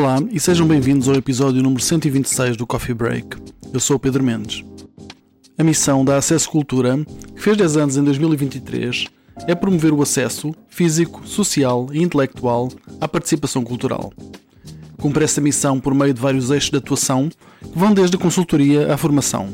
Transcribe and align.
Olá 0.00 0.16
e 0.32 0.40
sejam 0.40 0.66
bem-vindos 0.66 1.10
ao 1.10 1.14
episódio 1.14 1.62
número 1.62 1.82
126 1.82 2.56
do 2.56 2.66
Coffee 2.66 2.94
Break. 2.94 3.36
Eu 3.70 3.78
sou 3.78 3.96
o 3.96 4.00
Pedro 4.00 4.24
Mendes. 4.24 4.64
A 5.58 5.62
missão 5.62 6.02
da 6.06 6.16
Acesso 6.16 6.48
Cultura, 6.48 7.04
que 7.36 7.42
fez 7.42 7.54
10 7.54 7.76
anos 7.76 7.96
em 7.98 8.04
2023, 8.04 9.08
é 9.46 9.54
promover 9.54 9.92
o 9.92 10.00
acesso 10.00 10.54
físico, 10.70 11.28
social 11.28 11.88
e 11.92 12.02
intelectual 12.02 12.70
à 12.98 13.06
participação 13.06 13.62
cultural. 13.62 14.10
Cumpre 14.96 15.22
essa 15.22 15.38
missão 15.38 15.78
por 15.78 15.92
meio 15.92 16.14
de 16.14 16.20
vários 16.20 16.50
eixos 16.50 16.70
de 16.70 16.78
atuação 16.78 17.28
que 17.60 17.78
vão 17.78 17.92
desde 17.92 18.16
a 18.16 18.18
consultoria 18.18 18.94
à 18.94 18.96
formação. 18.96 19.50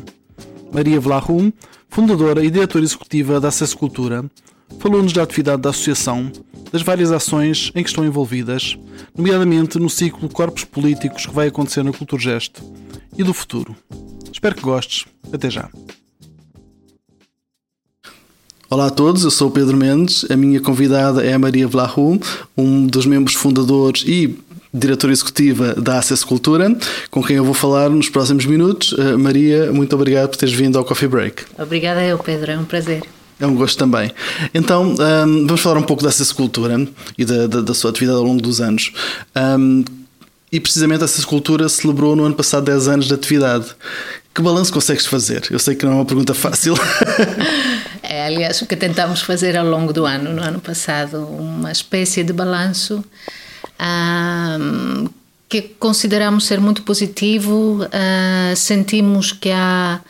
Maria 0.73 1.01
Vlarum, 1.01 1.51
fundadora 1.89 2.45
e 2.45 2.53
diretora 2.53 2.85
executiva 2.85 3.41
da 3.41 3.49
Acesso 3.49 3.77
Cultura, 3.77 4.25
falou-nos 4.79 5.13
da 5.13 5.23
atividade 5.23 5.63
da 5.63 5.71
associação, 5.71 6.31
das 6.73 6.83
várias 6.83 7.13
ações 7.13 7.71
em 7.75 7.83
que 7.83 7.89
estão 7.89 8.05
envolvidas, 8.05 8.77
nomeadamente 9.17 9.79
no 9.79 9.89
ciclo 9.89 10.29
de 10.29 10.35
Corpos 10.35 10.65
Políticos 10.65 11.27
que 11.27 11.35
vai 11.35 11.49
acontecer 11.49 11.83
na 11.83 11.93
Culturgest 11.93 12.55
e 13.17 13.23
do 13.23 13.33
futuro. 13.33 13.77
Espero 14.33 14.55
que 14.55 14.63
gostes. 14.63 15.07
Até 15.33 15.51
já. 15.51 15.69
Olá 18.69 18.87
a 18.87 18.91
todos, 18.91 19.23
eu 19.23 19.31
sou 19.31 19.49
o 19.49 19.51
Pedro 19.51 19.77
Mendes, 19.77 20.27
a 20.29 20.37
minha 20.37 20.61
convidada 20.61 21.25
é 21.25 21.33
a 21.33 21.39
Maria 21.39 21.69
Vlahu, 21.69 22.21
um 22.57 22.85
dos 22.85 23.07
membros 23.07 23.37
fundadores 23.37 24.03
e 24.05 24.37
diretora 24.75 25.13
executiva 25.13 25.73
da 25.75 25.99
Acesso 25.99 26.27
Cultura, 26.27 26.77
com 27.11 27.23
quem 27.23 27.37
eu 27.37 27.45
vou 27.45 27.55
falar 27.55 27.89
nos 27.89 28.09
próximos 28.09 28.45
minutos. 28.45 28.93
Uh, 28.93 29.19
Maria, 29.19 29.73
muito 29.73 29.95
obrigado 29.95 30.31
por 30.31 30.37
teres 30.37 30.55
vindo 30.55 30.77
ao 30.77 30.85
Coffee 30.85 31.09
Break. 31.09 31.45
Obrigada 31.59 32.03
eu, 32.05 32.19
Pedro, 32.19 32.51
é 32.51 32.59
um 32.59 32.65
prazer. 32.65 33.03
É 33.39 33.47
um 33.47 33.55
gosto 33.55 33.79
também. 33.79 34.11
Então, 34.55 34.95
um, 34.95 35.47
vamos 35.47 35.61
falar 35.61 35.79
um 35.79 35.83
pouco 35.83 36.03
dessa 36.03 36.23
escultura 36.23 36.89
e 37.19 37.25
da, 37.25 37.47
da, 37.47 37.61
da, 37.61 37.75
sua 37.75 37.91
atividade 37.91 38.19
ao 38.19 38.25
longo 38.25 38.41
dos 38.41 38.61
anos. 38.61 38.93
Um, 39.37 39.85
e 40.51 40.59
precisamente 40.59 41.05
essa 41.05 41.19
escultura 41.19 41.69
celebrou 41.69 42.17
no 42.17 42.25
ano 42.25 42.35
passado 42.35 42.65
10 42.65 42.89
anos 42.89 43.07
de 43.07 43.15
atividade. 43.15 43.67
Que 44.35 44.41
balanço 44.41 44.73
consegues 44.73 45.07
fazer? 45.07 45.47
Eu 45.51 45.59
sei 45.59 45.75
que 45.75 45.85
não 45.85 45.93
é 45.93 45.95
uma 45.97 46.05
pergunta 46.05 46.35
fácil. 46.35 46.75
é, 48.03 48.27
aliás, 48.27 48.61
o 48.63 48.67
que 48.67 48.77
tentamos 48.77 49.23
fazer 49.23 49.57
ao 49.57 49.67
longo 49.67 49.93
do 49.93 50.07
ano, 50.07 50.33
no 50.33 50.43
ano 50.43 50.61
passado, 50.61 51.27
uma 51.27 51.73
espécie 51.73 52.23
de 52.23 52.33
balanço 52.33 53.05
um, 53.81 55.09
que 55.49 55.63
consideramos 55.63 56.47
ser 56.47 56.61
muito 56.61 56.83
positivo. 56.83 57.83
Uh, 57.85 58.57
sentimos 58.57 59.33
que 59.33 59.51
há 59.51 60.01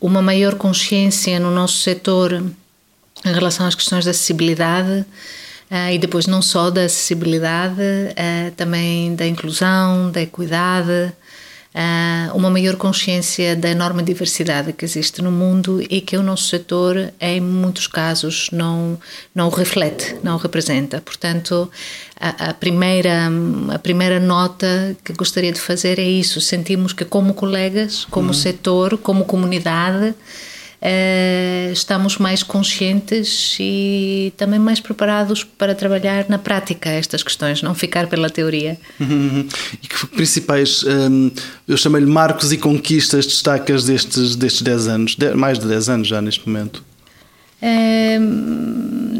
uma 0.00 0.22
maior 0.22 0.54
consciência 0.54 1.40
no 1.40 1.50
nosso 1.50 1.78
setor 1.78 2.42
em 3.24 3.32
relação 3.32 3.66
às 3.66 3.74
questões 3.74 4.04
da 4.04 4.10
acessibilidade 4.10 5.04
uh, 5.70 5.92
e 5.92 5.98
depois 5.98 6.26
não 6.26 6.42
só 6.42 6.70
da 6.70 6.82
acessibilidade, 6.82 7.80
uh, 7.80 8.50
também 8.56 9.14
da 9.14 9.26
inclusão, 9.26 10.10
da 10.10 10.22
equidade, 10.22 11.12
uh, 11.74 12.36
uma 12.36 12.50
maior 12.50 12.76
consciência 12.76 13.54
da 13.54 13.68
enorme 13.68 14.02
diversidade 14.02 14.72
que 14.72 14.84
existe 14.84 15.22
no 15.22 15.30
mundo 15.30 15.82
e 15.88 16.00
que 16.00 16.16
o 16.16 16.22
nosso 16.22 16.48
setor, 16.48 17.12
em 17.20 17.40
muitos 17.40 17.86
casos, 17.86 18.48
não, 18.52 18.98
não 19.34 19.48
reflete, 19.48 20.16
não 20.22 20.36
representa. 20.36 21.00
Portanto, 21.00 21.70
a, 22.18 22.50
a, 22.50 22.54
primeira, 22.54 23.28
a 23.72 23.78
primeira 23.78 24.18
nota 24.18 24.96
que 25.04 25.12
gostaria 25.12 25.52
de 25.52 25.60
fazer 25.60 25.98
é 25.98 26.08
isso: 26.08 26.40
sentimos 26.40 26.92
que, 26.92 27.04
como 27.04 27.34
colegas, 27.34 28.04
como 28.06 28.28
uhum. 28.28 28.34
setor, 28.34 28.98
como 28.98 29.24
comunidade, 29.24 30.14
Uh, 30.80 31.72
estamos 31.72 32.18
mais 32.18 32.44
conscientes 32.44 33.56
e 33.58 34.32
também 34.36 34.60
mais 34.60 34.78
preparados 34.78 35.42
para 35.42 35.74
trabalhar 35.74 36.26
na 36.28 36.38
prática 36.38 36.88
estas 36.88 37.22
questões, 37.22 37.62
não 37.62 37.74
ficar 37.74 38.06
pela 38.06 38.30
teoria. 38.30 38.78
Uhum. 39.00 39.48
E 39.82 39.88
que 39.88 40.06
principais, 40.06 40.84
um, 40.84 41.30
eu 41.66 41.76
chamei-lhe 41.76 42.06
marcos 42.06 42.52
e 42.52 42.58
conquistas, 42.58 43.26
destacas 43.26 43.86
destes, 43.86 44.36
destes 44.36 44.62
10 44.62 44.88
anos, 44.88 45.16
mais 45.34 45.58
de 45.58 45.66
10 45.66 45.88
anos 45.88 46.08
já 46.08 46.22
neste 46.22 46.48
momento? 46.48 46.84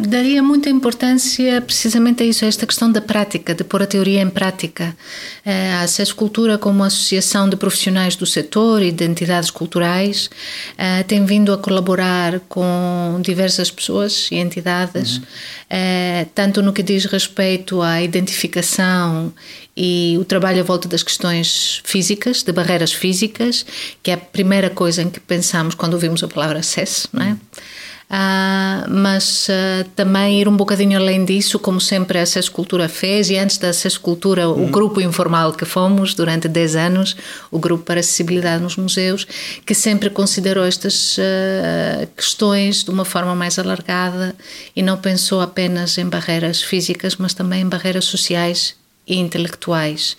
Daria 0.08 0.42
muita 0.42 0.70
importância 0.70 1.60
precisamente 1.60 2.22
a 2.22 2.26
isso, 2.26 2.44
a 2.44 2.48
esta 2.48 2.66
questão 2.66 2.90
da 2.90 3.00
prática, 3.00 3.54
de 3.54 3.62
pôr 3.62 3.82
a 3.82 3.86
teoria 3.86 4.20
em 4.20 4.30
prática. 4.30 4.96
Uh, 5.44 5.50
a 5.78 5.80
Acesso 5.82 6.14
Cultura, 6.14 6.56
como 6.56 6.82
associação 6.82 7.48
de 7.48 7.56
profissionais 7.56 8.16
do 8.16 8.24
setor 8.24 8.82
e 8.82 8.90
de 8.90 9.04
entidades 9.04 9.50
culturais, 9.50 10.30
uh, 10.74 11.04
tem 11.06 11.24
vindo 11.24 11.52
a 11.52 11.58
colaborar 11.58 12.40
com 12.48 13.20
diversas 13.22 13.70
pessoas 13.70 14.28
e 14.30 14.36
entidades, 14.36 15.18
uhum. 15.18 15.22
uh, 15.22 16.30
tanto 16.34 16.62
no 16.62 16.72
que 16.72 16.82
diz 16.82 17.04
respeito 17.04 17.82
à 17.82 18.00
identificação 18.00 19.32
e 19.76 20.16
o 20.18 20.24
trabalho 20.24 20.60
à 20.60 20.64
volta 20.64 20.88
das 20.88 21.02
questões 21.02 21.80
físicas, 21.84 22.42
de 22.42 22.52
barreiras 22.52 22.92
físicas, 22.92 23.64
que 24.02 24.10
é 24.10 24.14
a 24.14 24.18
primeira 24.18 24.70
coisa 24.70 25.02
em 25.02 25.10
que 25.10 25.20
pensamos 25.20 25.74
quando 25.74 25.94
ouvimos 25.94 26.22
a 26.22 26.28
palavra 26.28 26.58
acesso, 26.58 27.08
não 27.12 27.22
é? 27.22 27.28
Uhum. 27.30 27.38
Uh, 28.10 28.88
mas 28.88 29.48
uh, 29.48 29.86
também 29.94 30.40
ir 30.40 30.48
um 30.48 30.56
bocadinho 30.56 30.98
além 30.98 31.26
disso, 31.26 31.58
como 31.58 31.78
sempre 31.78 32.18
a 32.18 32.22
Acesso 32.22 32.50
Cultura 32.50 32.88
fez, 32.88 33.28
e 33.28 33.36
antes 33.36 33.58
da 33.58 33.68
Acesso 33.68 34.00
Cultura, 34.00 34.48
uhum. 34.48 34.64
o 34.64 34.68
grupo 34.68 34.98
informal 34.98 35.52
que 35.52 35.66
fomos 35.66 36.14
durante 36.14 36.48
10 36.48 36.76
anos, 36.76 37.16
o 37.50 37.58
Grupo 37.58 37.84
para 37.84 38.00
Acessibilidade 38.00 38.62
nos 38.62 38.76
Museus, 38.76 39.26
que 39.66 39.74
sempre 39.74 40.08
considerou 40.08 40.64
estas 40.64 41.18
uh, 41.18 42.08
questões 42.16 42.82
de 42.82 42.90
uma 42.90 43.04
forma 43.04 43.34
mais 43.34 43.58
alargada 43.58 44.34
e 44.74 44.82
não 44.82 44.96
pensou 44.96 45.42
apenas 45.42 45.98
em 45.98 46.06
barreiras 46.06 46.62
físicas, 46.62 47.16
mas 47.16 47.34
também 47.34 47.60
em 47.60 47.68
barreiras 47.68 48.06
sociais 48.06 48.74
e 49.06 49.16
intelectuais. 49.16 50.16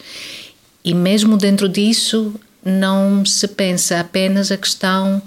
E 0.85 0.93
mesmo 0.93 1.37
dentro 1.37 1.67
disso, 1.67 2.35
não 2.63 3.25
se 3.25 3.47
pensa 3.47 3.99
apenas 3.99 4.51
a 4.51 4.57
questão 4.57 5.19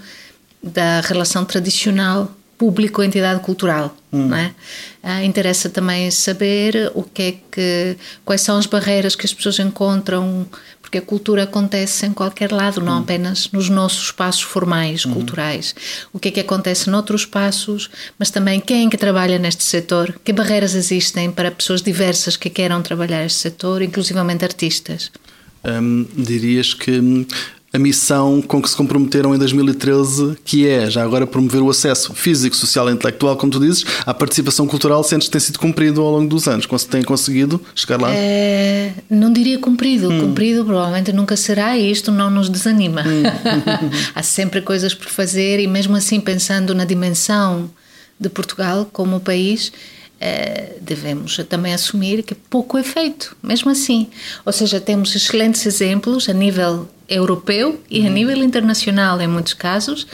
da 0.62 1.00
relação 1.00 1.44
tradicional 1.44 2.30
público 2.62 3.02
entidade 3.02 3.40
cultural. 3.40 3.92
Hum. 4.12 4.28
Não 4.28 4.36
é? 4.36 4.54
Ah, 5.02 5.24
interessa 5.24 5.68
também 5.68 6.08
saber 6.12 6.92
o 6.94 7.02
que 7.02 7.22
é 7.22 7.32
que, 7.50 7.96
quais 8.24 8.40
são 8.40 8.56
as 8.56 8.66
barreiras 8.66 9.16
que 9.16 9.26
as 9.26 9.34
pessoas 9.34 9.58
encontram, 9.58 10.46
porque 10.80 10.98
a 10.98 11.02
cultura 11.02 11.42
acontece 11.42 12.06
em 12.06 12.12
qualquer 12.12 12.52
lado, 12.52 12.80
não 12.80 12.98
hum. 12.98 13.00
apenas 13.00 13.50
nos 13.50 13.68
nossos 13.68 14.04
espaços 14.04 14.42
formais, 14.42 15.04
hum. 15.04 15.12
culturais. 15.12 15.74
O 16.12 16.20
que 16.20 16.28
é 16.28 16.30
que 16.30 16.38
acontece 16.38 16.88
noutros 16.88 17.22
espaços, 17.22 17.90
mas 18.16 18.30
também 18.30 18.60
quem 18.60 18.86
é 18.86 18.88
que 18.88 18.96
trabalha 18.96 19.40
neste 19.40 19.64
setor, 19.64 20.14
que 20.22 20.32
barreiras 20.32 20.76
existem 20.76 21.32
para 21.32 21.50
pessoas 21.50 21.82
diversas 21.82 22.36
que 22.36 22.48
queiram 22.48 22.80
trabalhar 22.80 23.26
este 23.26 23.40
setor, 23.40 23.82
inclusivamente 23.82 24.44
artistas. 24.44 25.10
Hum, 25.64 26.06
dirias 26.16 26.74
que 26.74 27.26
a 27.72 27.78
missão 27.78 28.42
com 28.42 28.60
que 28.60 28.68
se 28.68 28.76
comprometeram 28.76 29.34
em 29.34 29.38
2013, 29.38 30.36
que 30.44 30.68
é 30.68 30.90
já 30.90 31.02
agora 31.02 31.26
promover 31.26 31.62
o 31.62 31.70
acesso 31.70 32.12
físico, 32.14 32.54
social 32.54 32.90
e 32.90 32.92
intelectual, 32.92 33.36
como 33.36 33.50
tu 33.50 33.58
dizes, 33.58 33.84
à 34.04 34.12
participação 34.12 34.66
cultural, 34.66 35.02
sentes 35.02 35.28
que 35.28 35.32
tem 35.32 35.40
sido 35.40 35.58
cumprido 35.58 36.02
ao 36.02 36.10
longo 36.10 36.28
dos 36.28 36.46
anos? 36.46 36.66
Tem 36.84 37.02
conseguido 37.02 37.60
chegar 37.74 37.98
lá? 37.98 38.12
É, 38.12 38.92
não 39.08 39.32
diria 39.32 39.58
cumprido. 39.58 40.10
Hum. 40.10 40.20
Cumprido 40.20 40.64
provavelmente 40.64 41.12
nunca 41.12 41.34
será 41.34 41.76
e 41.78 41.90
isto 41.90 42.12
não 42.12 42.28
nos 42.28 42.50
desanima. 42.50 43.02
Hum. 43.02 43.22
Há 44.14 44.22
sempre 44.22 44.60
coisas 44.60 44.94
por 44.94 45.08
fazer 45.08 45.58
e 45.58 45.66
mesmo 45.66 45.96
assim 45.96 46.20
pensando 46.20 46.74
na 46.74 46.84
dimensão 46.84 47.70
de 48.20 48.28
Portugal 48.28 48.88
como 48.92 49.18
país, 49.18 49.72
eh, 50.20 50.76
devemos 50.80 51.36
também 51.48 51.72
assumir 51.72 52.22
que 52.22 52.34
pouco 52.34 52.76
é 52.76 52.82
feito, 52.82 53.34
mesmo 53.42 53.70
assim. 53.70 54.08
Ou 54.44 54.52
seja, 54.52 54.78
temos 54.78 55.16
excelentes 55.16 55.64
exemplos 55.66 56.28
a 56.28 56.32
nível 56.32 56.86
europeu 57.08 57.80
e 57.90 58.00
a 58.00 58.04
uhum. 58.04 58.12
nível 58.12 58.36
internacional 58.38 59.20
em 59.20 59.28
muitos 59.28 59.54
casos, 59.54 60.06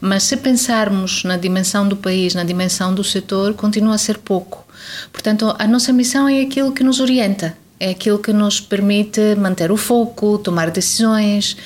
mas 0.00 0.22
se 0.24 0.36
pensarmos 0.36 1.24
na 1.24 1.36
dimensão 1.36 1.88
do 1.88 1.96
país, 1.96 2.34
na 2.34 2.44
dimensão 2.44 2.94
do 2.94 3.04
setor, 3.04 3.54
continua 3.54 3.94
a 3.94 3.98
ser 3.98 4.18
pouco. 4.18 4.66
Portanto, 5.12 5.54
a 5.58 5.66
nossa 5.66 5.92
missão 5.92 6.28
é 6.28 6.42
aquilo 6.42 6.72
que 6.72 6.84
nos 6.84 7.00
orienta, 7.00 7.56
é 7.78 7.90
aquilo 7.90 8.18
que 8.18 8.32
nos 8.32 8.60
permite 8.60 9.34
manter 9.36 9.70
o 9.70 9.76
foco, 9.76 10.38
tomar 10.38 10.70
decisões 10.70 11.56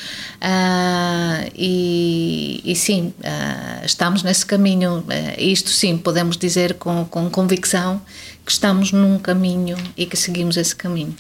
uh, 0.43 1.51
e, 1.55 2.61
e, 2.65 2.75
sim, 2.75 3.15
uh, 3.21 3.85
estamos 3.85 4.23
nesse 4.23 4.45
caminho. 4.45 4.99
Uh, 4.99 5.05
isto 5.39 5.71
sim, 5.71 5.97
podemos 5.97 6.37
dizer 6.37 6.75
com, 6.75 7.05
com 7.05 7.31
convicção 7.31 8.01
que 8.45 8.51
estamos 8.51 8.91
num 8.91 9.19
caminho 9.19 9.77
e 9.97 10.05
que 10.05 10.17
seguimos 10.17 10.57
esse 10.57 10.75
caminho. 10.75 11.15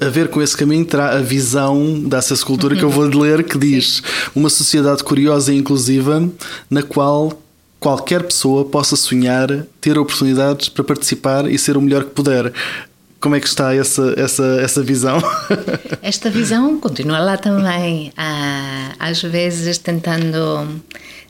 A 0.00 0.08
ver 0.08 0.28
com 0.28 0.42
esse 0.42 0.56
caminho 0.56 0.84
terá 0.84 1.12
a 1.12 1.20
visão 1.20 2.02
da 2.02 2.20
cultura 2.44 2.76
que 2.76 2.82
eu 2.82 2.90
vou 2.90 3.04
ler 3.04 3.44
que 3.44 3.58
diz 3.58 4.02
uma 4.34 4.48
sociedade 4.48 5.02
curiosa 5.02 5.52
e 5.52 5.58
inclusiva 5.58 6.28
na 6.70 6.82
qual 6.82 7.42
qualquer 7.82 8.22
pessoa 8.22 8.64
possa 8.64 8.94
sonhar, 8.94 9.48
ter 9.80 9.98
oportunidades 9.98 10.68
para 10.68 10.84
participar 10.84 11.50
e 11.50 11.58
ser 11.58 11.76
o 11.76 11.80
melhor 11.80 12.04
que 12.04 12.10
puder. 12.10 12.52
Como 13.20 13.34
é 13.34 13.40
que 13.40 13.46
está 13.46 13.74
essa, 13.74 14.14
essa, 14.16 14.44
essa 14.60 14.82
visão? 14.82 15.18
Esta 16.02 16.28
visão 16.28 16.78
continua 16.80 17.20
lá 17.20 17.36
também, 17.36 18.12
às 18.98 19.22
vezes 19.22 19.78
tentando 19.78 20.82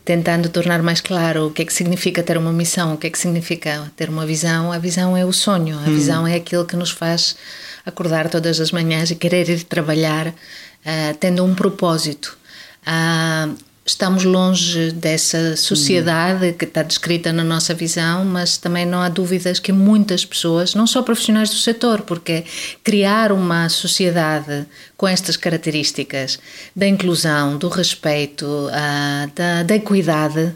tentando 0.04 0.48
tornar 0.48 0.82
mais 0.82 1.00
claro 1.00 1.46
o 1.46 1.50
que 1.50 1.62
é 1.62 1.64
que 1.64 1.72
significa 1.72 2.22
ter 2.22 2.36
uma 2.36 2.52
missão, 2.52 2.94
o 2.94 2.96
que 2.96 3.06
é 3.06 3.10
que 3.10 3.18
significa 3.18 3.90
ter 3.94 4.08
uma 4.08 4.26
visão. 4.26 4.72
A 4.72 4.78
visão 4.78 5.16
é 5.16 5.24
o 5.24 5.32
sonho, 5.32 5.78
a 5.78 5.82
hum. 5.82 5.94
visão 5.94 6.26
é 6.26 6.34
aquilo 6.34 6.64
que 6.64 6.74
nos 6.74 6.90
faz 6.90 7.36
acordar 7.84 8.28
todas 8.28 8.60
as 8.60 8.70
manhãs 8.70 9.10
e 9.10 9.14
querer 9.14 9.48
ir 9.48 9.64
trabalhar 9.64 10.28
uh, 10.28 11.16
tendo 11.18 11.44
um 11.44 11.54
propósito. 11.54 12.38
Uh, 12.86 13.56
estamos 13.84 14.22
longe 14.22 14.92
dessa 14.92 15.56
sociedade 15.56 16.46
uhum. 16.46 16.52
que 16.52 16.64
está 16.64 16.82
descrita 16.82 17.32
na 17.32 17.42
nossa 17.42 17.74
visão, 17.74 18.24
mas 18.24 18.56
também 18.56 18.86
não 18.86 19.00
há 19.00 19.08
dúvidas 19.08 19.58
que 19.58 19.72
muitas 19.72 20.24
pessoas, 20.24 20.74
não 20.74 20.86
só 20.86 21.02
profissionais 21.02 21.50
do 21.50 21.56
setor, 21.56 22.02
porque 22.02 22.44
criar 22.84 23.32
uma 23.32 23.68
sociedade 23.68 24.66
com 24.96 25.08
estas 25.08 25.36
características 25.36 26.38
da 26.76 26.86
inclusão, 26.86 27.58
do 27.58 27.68
respeito, 27.68 28.46
uh, 28.46 29.30
da, 29.34 29.64
da 29.64 29.74
equidade, 29.74 30.54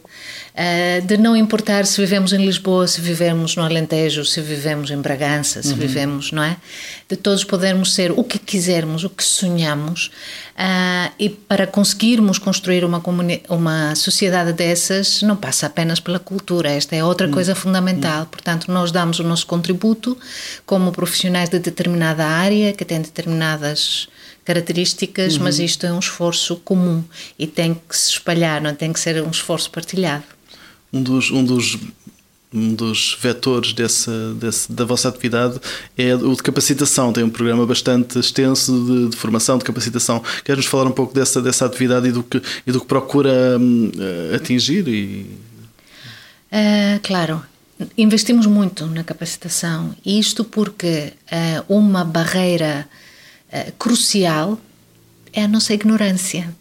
de 1.06 1.18
não 1.18 1.36
importar 1.36 1.84
se 1.84 2.00
vivemos 2.00 2.32
em 2.32 2.44
Lisboa, 2.44 2.86
se 2.88 3.00
vivemos 3.00 3.56
no 3.56 3.62
Alentejo, 3.62 4.24
se 4.24 4.40
vivemos 4.40 4.90
em 4.90 4.96
Bragança, 4.96 5.62
se 5.62 5.72
uhum. 5.72 5.76
vivemos, 5.76 6.32
não 6.32 6.42
é? 6.42 6.56
De 7.08 7.14
todos 7.14 7.44
podermos 7.44 7.92
ser 7.92 8.10
o 8.10 8.24
que 8.24 8.38
quisermos, 8.38 9.04
o 9.04 9.10
que 9.10 9.22
sonhamos, 9.22 10.10
uh, 10.56 11.12
e 11.18 11.28
para 11.28 11.66
conseguirmos 11.66 12.38
construir 12.38 12.84
uma, 12.84 13.02
uma 13.50 13.94
sociedade 13.94 14.54
dessas, 14.54 15.20
não 15.20 15.36
passa 15.36 15.66
apenas 15.66 16.00
pela 16.00 16.18
cultura, 16.18 16.70
esta 16.70 16.96
é 16.96 17.04
outra 17.04 17.26
uhum. 17.26 17.34
coisa 17.34 17.54
fundamental. 17.54 18.20
Uhum. 18.20 18.26
Portanto, 18.26 18.72
nós 18.72 18.90
damos 18.90 19.18
o 19.18 19.24
nosso 19.24 19.46
contributo 19.46 20.16
como 20.64 20.90
profissionais 20.90 21.50
de 21.50 21.58
determinada 21.58 22.24
área, 22.24 22.72
que 22.72 22.84
têm 22.84 23.02
determinadas 23.02 24.08
características, 24.44 25.36
uhum. 25.36 25.42
mas 25.42 25.58
isto 25.58 25.84
é 25.84 25.92
um 25.92 25.98
esforço 25.98 26.56
comum 26.64 27.04
e 27.38 27.46
tem 27.46 27.74
que 27.74 27.96
se 27.96 28.12
espalhar, 28.12 28.62
não 28.62 28.74
tem 28.74 28.92
que 28.92 29.00
ser 29.00 29.20
um 29.22 29.30
esforço 29.30 29.70
partilhado. 29.70 30.35
Um 30.92 31.02
dos, 31.02 31.30
um 31.30 31.44
dos, 31.44 31.78
um 32.52 32.74
dos 32.74 33.18
vetores 33.20 33.72
desse, 33.72 34.10
desse, 34.40 34.70
da 34.70 34.84
vossa 34.84 35.08
atividade 35.08 35.60
é 35.96 36.14
o 36.14 36.34
de 36.34 36.42
capacitação. 36.42 37.12
Tem 37.12 37.24
um 37.24 37.30
programa 37.30 37.66
bastante 37.66 38.18
extenso 38.18 38.72
de, 38.84 39.08
de 39.10 39.16
formação, 39.16 39.58
de 39.58 39.64
capacitação. 39.64 40.22
Queres-nos 40.44 40.70
falar 40.70 40.86
um 40.86 40.92
pouco 40.92 41.14
dessa, 41.14 41.42
dessa 41.42 41.66
atividade 41.66 42.08
e 42.08 42.12
do 42.12 42.22
que, 42.22 42.40
e 42.66 42.72
do 42.72 42.80
que 42.80 42.86
procura 42.86 43.58
hum, 43.60 43.90
atingir? 44.34 44.86
E... 44.88 45.26
Uh, 46.52 47.00
claro, 47.02 47.42
investimos 47.98 48.46
muito 48.46 48.86
na 48.86 49.04
capacitação, 49.04 49.94
isto 50.04 50.44
porque 50.44 51.12
uh, 51.30 51.74
uma 51.74 52.04
barreira 52.04 52.88
eh, 53.50 53.72
crucial 53.78 54.58
é 55.32 55.44
a 55.44 55.48
nossa 55.48 55.72
ignorância. 55.72 56.54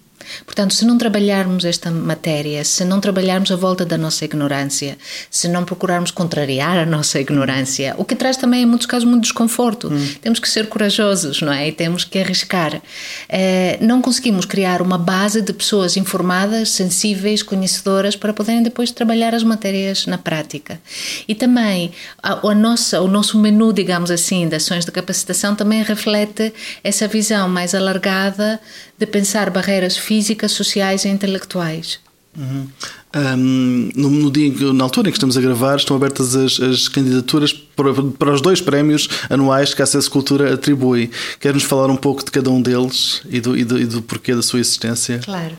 Portanto, 0.45 0.73
se 0.73 0.85
não 0.85 0.97
trabalharmos 0.97 1.65
esta 1.65 1.91
matéria, 1.91 2.63
se 2.63 2.83
não 2.85 2.99
trabalharmos 2.99 3.51
a 3.51 3.55
volta 3.55 3.85
da 3.85 3.97
nossa 3.97 4.25
ignorância, 4.25 4.97
se 5.29 5.47
não 5.47 5.63
procurarmos 5.63 6.11
contrariar 6.11 6.77
a 6.77 6.85
nossa 6.85 7.19
ignorância, 7.19 7.95
o 7.97 8.05
que 8.05 8.15
traz 8.15 8.37
também, 8.37 8.63
em 8.63 8.65
muitos 8.65 8.87
casos, 8.87 9.07
muito 9.07 9.23
desconforto. 9.23 9.89
Hum. 9.91 10.07
Temos 10.21 10.39
que 10.39 10.49
ser 10.49 10.67
corajosos, 10.67 11.41
não 11.41 11.51
é? 11.51 11.67
E 11.67 11.71
temos 11.71 12.03
que 12.03 12.19
arriscar. 12.19 12.81
É, 13.27 13.77
não 13.81 14.01
conseguimos 14.01 14.45
criar 14.45 14.81
uma 14.81 14.97
base 14.97 15.41
de 15.41 15.53
pessoas 15.53 15.97
informadas, 15.97 16.71
sensíveis, 16.71 17.43
conhecedoras, 17.43 18.15
para 18.15 18.33
poderem 18.33 18.63
depois 18.63 18.91
trabalhar 18.91 19.33
as 19.33 19.43
matérias 19.43 20.05
na 20.05 20.17
prática. 20.17 20.79
E 21.27 21.35
também 21.35 21.91
a, 22.21 22.47
a 22.47 22.55
nossa, 22.55 23.01
o 23.01 23.07
nosso 23.07 23.37
menu, 23.37 23.71
digamos 23.73 24.11
assim, 24.11 24.47
de 24.47 24.55
ações 24.55 24.85
de 24.85 24.91
capacitação 24.91 25.55
também 25.55 25.83
reflete 25.83 26.53
essa 26.83 27.07
visão 27.07 27.47
mais 27.47 27.73
alargada 27.73 28.59
de 28.97 29.05
pensar 29.05 29.49
barreiras 29.49 29.97
físicas, 29.97 30.51
sociais 30.51 31.05
e 31.05 31.09
intelectuais. 31.09 31.99
Uhum. 32.37 32.67
Um, 33.15 33.91
no, 33.95 34.09
no, 34.09 34.31
dia, 34.31 34.51
na 34.73 34.83
altura 34.83 35.07
em 35.07 35.11
que 35.11 35.17
estamos 35.17 35.37
a 35.37 35.41
gravar, 35.41 35.77
estão 35.77 35.95
abertas 35.95 36.35
as, 36.35 36.59
as 36.59 36.87
candidaturas 36.89 37.53
para, 37.53 37.93
para, 37.93 38.33
os 38.33 38.41
dois 38.41 38.59
prémios 38.59 39.07
anuais 39.29 39.73
que 39.73 39.81
a 39.81 39.85
Acesso 39.85 40.11
Cultura 40.11 40.53
atribui. 40.53 41.09
Quer-nos 41.39 41.63
falar 41.63 41.89
um 41.89 41.95
pouco 41.95 42.25
de 42.25 42.31
cada 42.31 42.49
um 42.49 42.61
deles 42.61 43.21
e 43.29 43.39
do, 43.39 43.57
e 43.57 43.63
do, 43.63 43.79
e 43.79 43.85
do 43.85 44.01
porquê 44.01 44.35
da 44.35 44.41
sua 44.41 44.59
existência? 44.59 45.19
Claro. 45.23 45.57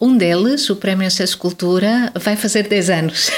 Um 0.00 0.16
deles, 0.16 0.68
o 0.68 0.76
Prémio 0.76 1.06
Acesso 1.06 1.38
Cultura, 1.38 2.12
vai 2.14 2.36
fazer 2.36 2.68
10 2.68 2.90
anos. 2.90 3.30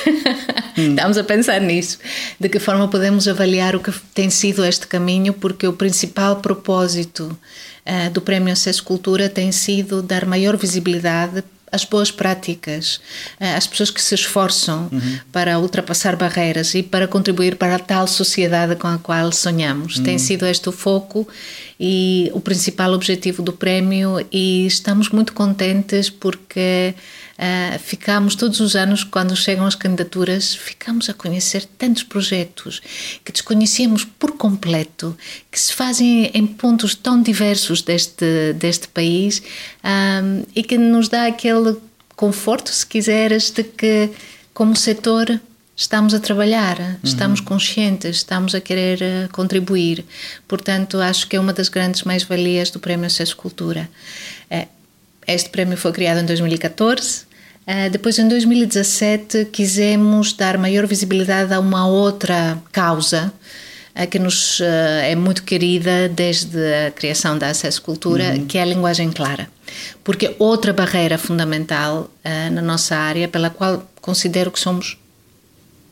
Hum. 0.76 0.90
Estamos 0.90 1.16
a 1.16 1.24
pensar 1.24 1.60
nisso. 1.60 1.98
De 2.38 2.48
que 2.48 2.58
forma 2.58 2.88
podemos 2.88 3.26
avaliar 3.28 3.76
o 3.76 3.80
que 3.80 3.92
tem 4.12 4.28
sido 4.28 4.64
este 4.64 4.86
caminho, 4.86 5.32
porque 5.32 5.66
o 5.66 5.72
principal 5.72 6.36
propósito 6.36 7.34
uh, 7.88 8.10
do 8.10 8.20
Prémio 8.20 8.52
Acesso 8.52 8.84
Cultura 8.84 9.28
tem 9.28 9.50
sido 9.50 10.02
dar 10.02 10.26
maior 10.26 10.56
visibilidade 10.56 11.42
às 11.70 11.84
boas 11.84 12.10
práticas, 12.10 13.00
eh, 13.38 13.54
às 13.54 13.66
pessoas 13.66 13.90
que 13.90 14.00
se 14.00 14.14
esforçam 14.14 14.88
uhum. 14.90 15.18
para 15.30 15.58
ultrapassar 15.58 16.16
barreiras 16.16 16.74
e 16.74 16.82
para 16.82 17.06
contribuir 17.06 17.56
para 17.56 17.76
a 17.76 17.78
tal 17.78 18.06
sociedade 18.06 18.76
com 18.76 18.88
a 18.88 18.98
qual 18.98 19.30
sonhamos. 19.32 19.96
Uhum. 19.96 20.02
Tem 20.04 20.18
sido 20.18 20.46
este 20.46 20.68
o 20.68 20.72
foco 20.72 21.28
e 21.78 22.30
o 22.32 22.40
principal 22.40 22.92
objetivo 22.92 23.42
do 23.42 23.52
prémio 23.52 24.26
e 24.32 24.66
estamos 24.66 25.10
muito 25.10 25.32
contentes 25.32 26.08
porque 26.10 26.94
Uh, 27.38 27.78
ficamos 27.78 28.34
todos 28.34 28.58
os 28.58 28.74
anos, 28.74 29.04
quando 29.04 29.36
chegam 29.36 29.64
as 29.64 29.76
candidaturas, 29.76 30.56
ficamos 30.56 31.08
a 31.08 31.14
conhecer 31.14 31.64
tantos 31.78 32.02
projetos 32.02 32.82
que 33.24 33.30
desconhecíamos 33.30 34.04
por 34.04 34.32
completo, 34.32 35.16
que 35.48 35.60
se 35.60 35.72
fazem 35.72 36.32
em 36.34 36.44
pontos 36.44 36.96
tão 36.96 37.22
diversos 37.22 37.80
deste, 37.80 38.52
deste 38.54 38.88
país 38.88 39.40
um, 39.84 40.42
e 40.52 40.64
que 40.64 40.76
nos 40.76 41.08
dá 41.08 41.26
aquele 41.26 41.76
conforto, 42.16 42.70
se 42.72 42.84
quiseres, 42.84 43.52
de 43.52 43.62
que, 43.62 44.10
como 44.52 44.74
setor, 44.74 45.40
estamos 45.76 46.14
a 46.14 46.18
trabalhar, 46.18 46.80
uhum. 46.80 46.96
estamos 47.04 47.40
conscientes, 47.40 48.16
estamos 48.16 48.52
a 48.52 48.60
querer 48.60 48.98
uh, 49.00 49.28
contribuir. 49.30 50.04
Portanto, 50.48 50.98
acho 50.98 51.28
que 51.28 51.36
é 51.36 51.40
uma 51.40 51.52
das 51.52 51.68
grandes 51.68 52.02
mais-valias 52.02 52.70
do 52.70 52.80
Prémio 52.80 53.06
Acesso 53.06 53.36
Cultura. 53.36 53.88
Uh, 54.50 54.66
este 55.24 55.50
prémio 55.50 55.76
foi 55.76 55.92
criado 55.92 56.18
em 56.18 56.24
2014 56.26 57.27
Uh, 57.27 57.27
depois, 57.90 58.18
em 58.18 58.26
2017, 58.26 59.46
quisemos 59.52 60.32
dar 60.32 60.56
maior 60.56 60.86
visibilidade 60.86 61.52
a 61.52 61.60
uma 61.60 61.86
outra 61.86 62.58
causa 62.72 63.30
uh, 63.94 64.06
que 64.06 64.18
nos 64.18 64.60
uh, 64.60 64.64
é 65.02 65.14
muito 65.14 65.42
querida 65.42 66.08
desde 66.08 66.58
a 66.86 66.90
criação 66.90 67.36
da 67.36 67.48
Acesso 67.48 67.82
Cultura, 67.82 68.34
uhum. 68.34 68.46
que 68.46 68.56
é 68.56 68.62
a 68.62 68.64
linguagem 68.64 69.12
clara. 69.12 69.50
Porque 70.02 70.34
outra 70.38 70.72
barreira 70.72 71.18
fundamental 71.18 72.10
na 72.52 72.62
nossa 72.62 72.96
área, 72.96 73.28
pela 73.28 73.50
qual 73.50 73.86
considero 74.00 74.50
que 74.50 74.58
somos 74.58 74.96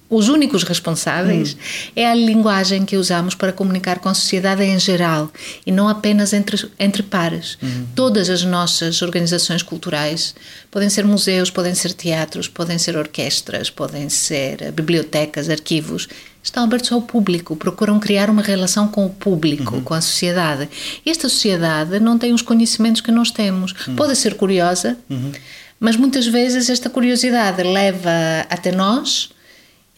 os 0.09 0.29
únicos 0.29 0.63
responsáveis 0.63 1.55
hum. 1.55 1.91
é 1.97 2.07
a 2.09 2.15
linguagem 2.15 2.85
que 2.85 2.97
usamos 2.97 3.35
para 3.35 3.53
comunicar 3.53 3.99
com 3.99 4.09
a 4.09 4.15
sociedade 4.15 4.63
em 4.63 4.79
geral 4.79 5.31
e 5.67 5.73
não 5.73 5.89
apenas 5.89 6.33
entre, 6.33 6.69
entre 6.79 7.03
pares. 7.03 7.59
Hum. 7.63 7.87
Todas 7.95 8.31
as 8.31 8.45
nossas 8.45 9.03
organizações 9.03 9.63
culturais 9.63 10.35
podem 10.71 10.89
ser 10.89 11.05
museus, 11.05 11.51
podem 11.51 11.75
ser 11.75 11.93
teatros, 11.93 12.47
podem 12.47 12.79
ser 12.79 12.97
orquestras, 12.97 13.69
podem 13.69 14.09
ser 14.09 14.71
bibliotecas, 14.71 15.51
arquivos. 15.51 16.09
Estão 16.41 16.63
abertos 16.63 16.93
ao 16.93 17.03
público, 17.03 17.57
procuram 17.57 17.99
criar 17.99 18.31
uma 18.31 18.43
relação 18.43 18.87
com 18.87 19.05
o 19.05 19.11
público, 19.11 19.75
uhum. 19.75 19.83
com 19.83 19.95
a 19.95 20.01
sociedade. 20.01 20.69
E 21.05 21.11
esta 21.11 21.29
sociedade 21.29 21.99
não 21.99 22.17
tem 22.17 22.33
os 22.33 22.43
conhecimentos 22.43 23.01
que 23.01 23.11
nós 23.11 23.33
temos. 23.33 23.75
Uhum. 23.89 23.97
Pode 23.97 24.15
ser 24.15 24.35
curiosa, 24.35 24.97
uhum. 25.11 25.33
mas 25.81 25.97
muitas 25.97 26.29
vezes 26.29 26.71
esta 26.71 26.89
curiosidade 26.89 27.65
leva 27.65 28.09
até 28.49 28.71
nós 28.71 29.35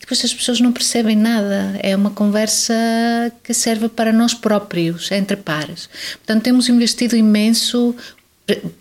depois 0.09 0.25
as 0.25 0.33
pessoas 0.33 0.59
não 0.59 0.73
percebem 0.73 1.15
nada. 1.15 1.79
É 1.83 1.95
uma 1.95 2.09
conversa 2.09 2.73
que 3.45 3.53
serve 3.53 3.91
para 3.91 4.11
nós 4.11 4.33
próprios, 4.33 5.13
entre 5.13 5.37
pares. 5.37 5.87
Portanto, 6.17 6.45
temos 6.45 6.67
investido 6.71 7.15
imenso. 7.15 7.95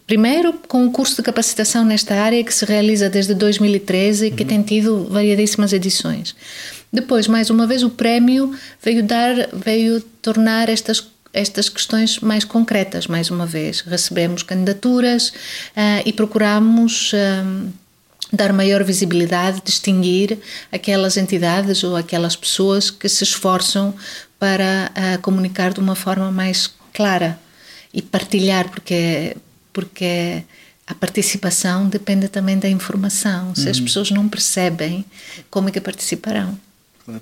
Primeiro, 0.05 0.53
com 0.69 0.87
o 0.87 0.91
curso 0.91 1.17
de 1.17 1.23
capacitação 1.23 1.83
nesta 1.83 2.15
área 2.15 2.41
que 2.41 2.53
se 2.53 2.63
realiza 2.63 3.09
desde 3.09 3.33
2013 3.33 4.27
e 4.27 4.31
que 4.31 4.43
uhum. 4.43 4.47
tem 4.47 4.61
tido 4.61 5.03
variedíssimas 5.09 5.73
edições. 5.73 6.33
Depois, 6.93 7.27
mais 7.27 7.49
uma 7.49 7.67
vez, 7.67 7.83
o 7.83 7.89
prémio 7.89 8.57
veio 8.81 9.03
dar, 9.03 9.49
veio 9.51 9.99
tornar 10.21 10.69
estas 10.69 11.05
estas 11.33 11.67
questões 11.67 12.19
mais 12.19 12.45
concretas, 12.45 13.05
mais 13.05 13.29
uma 13.29 13.45
vez. 13.45 13.81
Recebemos 13.81 14.43
candidaturas 14.43 15.27
uh, 15.27 16.01
e 16.05 16.13
procuramos. 16.13 17.11
Uh, 17.11 17.69
dar 18.31 18.51
maior 18.51 18.83
visibilidade, 18.83 19.61
distinguir 19.63 20.37
aquelas 20.71 21.17
entidades 21.17 21.83
ou 21.83 21.95
aquelas 21.95 22.35
pessoas 22.35 22.89
que 22.89 23.07
se 23.07 23.23
esforçam 23.23 23.93
para 24.39 24.91
uh, 24.91 25.21
comunicar 25.21 25.73
de 25.73 25.79
uma 25.79 25.95
forma 25.95 26.31
mais 26.31 26.69
clara 26.93 27.39
e 27.93 28.01
partilhar, 28.01 28.69
porque, 28.69 29.35
porque 29.71 30.43
a 30.85 30.93
participação 30.93 31.87
depende 31.87 32.27
também 32.27 32.57
da 32.57 32.69
informação. 32.69 33.55
Se 33.55 33.65
uhum. 33.65 33.71
as 33.71 33.79
pessoas 33.79 34.11
não 34.11 34.27
percebem, 34.27 35.05
como 35.49 35.69
é 35.69 35.71
que 35.71 35.81
participarão? 35.81 36.57
Claro. 37.05 37.21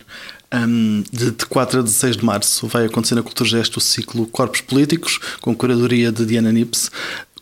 Um, 0.53 1.03
de, 1.11 1.31
de 1.31 1.45
4 1.45 1.79
a 1.79 1.83
16 1.83 2.17
de 2.17 2.25
março 2.25 2.67
vai 2.67 2.85
acontecer 2.85 3.15
na 3.15 3.23
Cultura 3.23 3.49
Gesto 3.49 3.77
o 3.77 3.81
ciclo 3.81 4.25
Corpos 4.27 4.61
Políticos, 4.61 5.19
com 5.41 5.55
curadoria 5.55 6.11
de 6.11 6.25
Diana 6.25 6.51
Nips. 6.51 6.89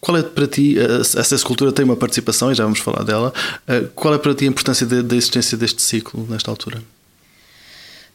Qual 0.04 0.18
é 0.18 0.22
para 0.22 0.46
ti, 0.46 0.76
a 0.78 0.98
Acesso 1.22 1.46
Cultura 1.46 1.72
tem 1.72 1.86
uma 1.86 1.96
participação 1.96 2.52
e 2.52 2.56
já 2.56 2.66
vamos 2.66 2.80
falar 2.80 3.04
dela, 3.04 3.34
eh, 3.66 3.86
qual 3.96 4.14
é 4.14 4.18
para 4.18 4.36
ti 4.36 4.44
a 4.44 4.50
importância 4.50 4.86
da 4.86 5.16
existência 5.16 5.58
deste 5.58 5.82
ciclo 5.82 6.28
nesta 6.30 6.52
altura? 6.52 6.84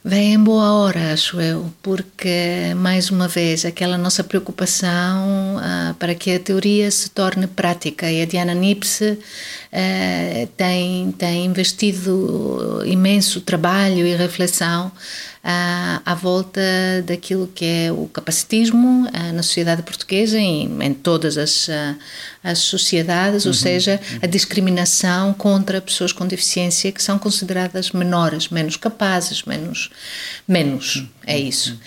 Vem 0.05 0.35
em 0.35 0.39
boa 0.39 0.73
hora, 0.75 1.13
acho 1.13 1.41
eu, 1.41 1.73
porque, 1.83 2.73
mais 2.77 3.11
uma 3.11 3.27
vez, 3.27 3.65
aquela 3.65 3.99
nossa 3.99 4.23
preocupação 4.23 5.57
uh, 5.57 5.95
para 5.95 6.15
que 6.15 6.31
a 6.31 6.39
teoria 6.39 6.91
se 6.91 7.11
torne 7.11 7.47
prática. 7.47 8.11
E 8.11 8.23
a 8.23 8.25
Diana 8.25 8.55
Nipse 8.55 9.05
uh, 9.13 10.47
tem, 10.57 11.11
tem 11.13 11.47
investido 11.47 12.83
imenso 12.87 13.41
trabalho 13.41 14.07
e 14.07 14.15
reflexão 14.15 14.93
à 15.43 16.15
volta 16.15 16.61
daquilo 17.07 17.47
que 17.55 17.65
é 17.65 17.93
o 17.93 18.07
capacitismo 18.07 19.09
na 19.35 19.43
sociedade 19.43 19.83
portuguesa 19.83 20.39
e 20.39 20.65
em 20.65 20.95
todas 20.95 21.39
as, 21.39 21.69
as 22.43 22.59
sociedades, 22.59 23.45
uhum, 23.45 23.51
ou 23.51 23.55
seja, 23.55 24.01
uhum. 24.13 24.19
a 24.23 24.27
discriminação 24.27 25.33
contra 25.33 25.81
pessoas 25.81 26.13
com 26.13 26.27
deficiência 26.27 26.93
que 26.93 27.03
são 27.03 27.19
consideradas 27.19 27.93
menores, 27.93 28.49
menos 28.49 28.77
capazes, 28.77 29.43
menos 29.45 29.91
menos. 30.47 31.05
É 31.27 31.39
isso. 31.39 31.79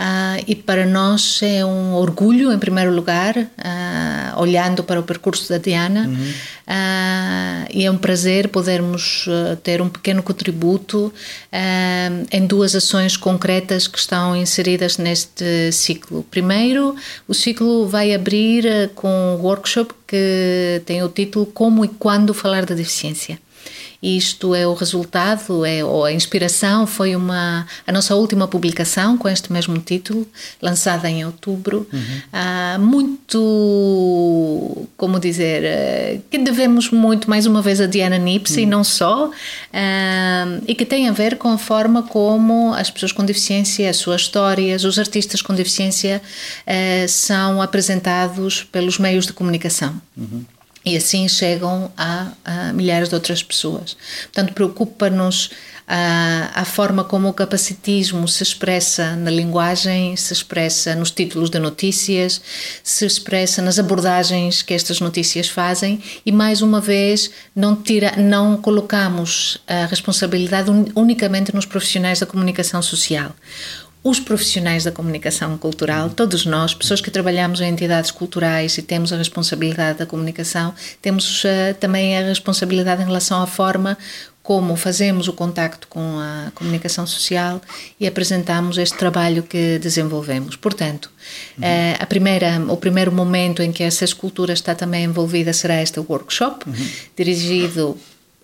Uh, 0.00 0.42
e 0.46 0.54
para 0.54 0.86
nós 0.86 1.40
é 1.42 1.62
um 1.62 1.92
orgulho, 1.92 2.50
em 2.50 2.58
primeiro 2.58 2.90
lugar, 2.90 3.36
uh, 3.36 4.40
olhando 4.40 4.82
para 4.82 4.98
o 4.98 5.02
percurso 5.02 5.46
da 5.50 5.58
Diana, 5.58 6.06
uhum. 6.06 6.14
uh, 6.14 7.68
e 7.70 7.84
é 7.84 7.90
um 7.90 7.98
prazer 7.98 8.48
podermos 8.48 9.28
ter 9.62 9.82
um 9.82 9.90
pequeno 9.90 10.22
contributo 10.22 11.12
em 12.32 12.46
duas 12.46 12.74
ações 12.74 13.16
concretas 13.16 13.86
que 13.86 13.98
estão 13.98 14.34
inseridas 14.34 14.96
neste 14.96 15.70
ciclo. 15.70 16.24
Primeiro, 16.30 16.96
o 17.28 17.34
ciclo 17.34 17.86
vai 17.86 18.14
abrir 18.14 18.90
com 18.94 19.08
um 19.08 19.42
workshop 19.42 19.92
que 20.06 20.80
tem 20.86 21.02
o 21.02 21.08
título 21.08 21.44
Como 21.44 21.84
e 21.84 21.88
Quando 21.88 22.32
Falar 22.32 22.64
da 22.64 22.74
Deficiência. 22.74 23.38
Isto 24.02 24.54
é 24.54 24.66
o 24.66 24.72
resultado, 24.72 25.64
é, 25.64 25.84
ou 25.84 26.06
a 26.06 26.12
inspiração 26.12 26.86
foi 26.86 27.14
uma 27.14 27.66
a 27.86 27.92
nossa 27.92 28.14
última 28.14 28.48
publicação 28.48 29.18
com 29.18 29.28
este 29.28 29.52
mesmo 29.52 29.78
título, 29.78 30.26
lançada 30.60 31.10
em 31.10 31.24
outubro. 31.26 31.86
Uhum. 31.92 32.22
Ah, 32.32 32.78
muito, 32.80 34.88
como 34.96 35.20
dizer, 35.20 35.64
eh, 35.64 36.20
que 36.30 36.38
devemos 36.38 36.90
muito 36.90 37.28
mais 37.28 37.44
uma 37.44 37.60
vez 37.60 37.78
a 37.78 37.86
Diana 37.86 38.16
Nips 38.16 38.56
uhum. 38.56 38.62
e 38.62 38.66
não 38.66 38.82
só, 38.82 39.30
ah, 39.72 40.46
e 40.66 40.74
que 40.74 40.86
tem 40.86 41.08
a 41.08 41.12
ver 41.12 41.36
com 41.36 41.50
a 41.50 41.58
forma 41.58 42.02
como 42.02 42.72
as 42.72 42.90
pessoas 42.90 43.12
com 43.12 43.24
deficiência, 43.24 43.90
as 43.90 43.98
suas 43.98 44.22
histórias, 44.22 44.84
os 44.84 44.98
artistas 44.98 45.42
com 45.42 45.54
deficiência 45.54 46.22
eh, 46.66 47.06
são 47.06 47.60
apresentados 47.60 48.64
pelos 48.64 48.98
meios 48.98 49.26
de 49.26 49.34
comunicação. 49.34 50.00
Uhum 50.16 50.42
e 50.84 50.96
assim 50.96 51.28
chegam 51.28 51.92
a, 51.96 52.32
a, 52.44 52.72
milhares 52.72 53.08
de 53.08 53.14
outras 53.14 53.42
pessoas. 53.42 53.96
Portanto, 54.24 54.54
preocupa-nos 54.54 55.50
a, 55.86 56.50
a, 56.54 56.64
forma 56.64 57.02
como 57.02 57.28
o 57.28 57.34
capacitismo 57.34 58.26
se 58.28 58.42
expressa 58.42 59.16
na 59.16 59.30
linguagem, 59.30 60.16
se 60.16 60.32
expressa 60.32 60.94
nos 60.94 61.10
títulos 61.10 61.50
de 61.50 61.58
notícias, 61.58 62.40
se 62.82 63.04
expressa 63.04 63.60
nas 63.60 63.78
abordagens 63.78 64.62
que 64.62 64.72
estas 64.72 65.00
notícias 65.00 65.48
fazem 65.48 66.00
e 66.24 66.30
mais 66.30 66.62
uma 66.62 66.80
vez 66.80 67.30
não 67.54 67.74
tira, 67.74 68.14
não 68.16 68.56
colocamos 68.56 69.58
a 69.66 69.86
responsabilidade 69.86 70.70
unicamente 70.94 71.54
nos 71.54 71.66
profissionais 71.66 72.20
da 72.20 72.26
comunicação 72.26 72.80
social 72.80 73.34
os 74.02 74.18
profissionais 74.18 74.84
da 74.84 74.90
comunicação 74.90 75.58
cultural, 75.58 76.08
todos 76.10 76.46
nós, 76.46 76.72
pessoas 76.72 77.00
que 77.00 77.10
trabalhamos 77.10 77.60
em 77.60 77.70
entidades 77.70 78.10
culturais 78.10 78.78
e 78.78 78.82
temos 78.82 79.12
a 79.12 79.16
responsabilidade 79.16 79.98
da 79.98 80.06
comunicação, 80.06 80.74
temos 81.02 81.44
uh, 81.44 81.74
também 81.78 82.16
a 82.16 82.22
responsabilidade 82.22 83.02
em 83.02 83.04
relação 83.04 83.42
à 83.42 83.46
forma 83.46 83.98
como 84.42 84.74
fazemos 84.74 85.28
o 85.28 85.34
contacto 85.34 85.86
com 85.86 86.18
a 86.18 86.50
comunicação 86.54 87.06
social 87.06 87.60
e 88.00 88.06
apresentamos 88.06 88.78
este 88.78 88.96
trabalho 88.96 89.42
que 89.42 89.78
desenvolvemos. 89.78 90.56
Portanto, 90.56 91.10
uhum. 91.58 91.64
uh, 91.64 91.96
a 92.00 92.06
primeira, 92.06 92.58
o 92.68 92.76
primeiro 92.76 93.12
momento 93.12 93.62
em 93.62 93.70
que 93.70 93.82
essa 93.82 94.04
escultura 94.04 94.54
está 94.54 94.74
também 94.74 95.04
envolvida 95.04 95.52
será 95.52 95.82
este 95.82 96.00
workshop, 96.00 96.68
uhum. 96.68 96.88
dirigido 97.14 97.98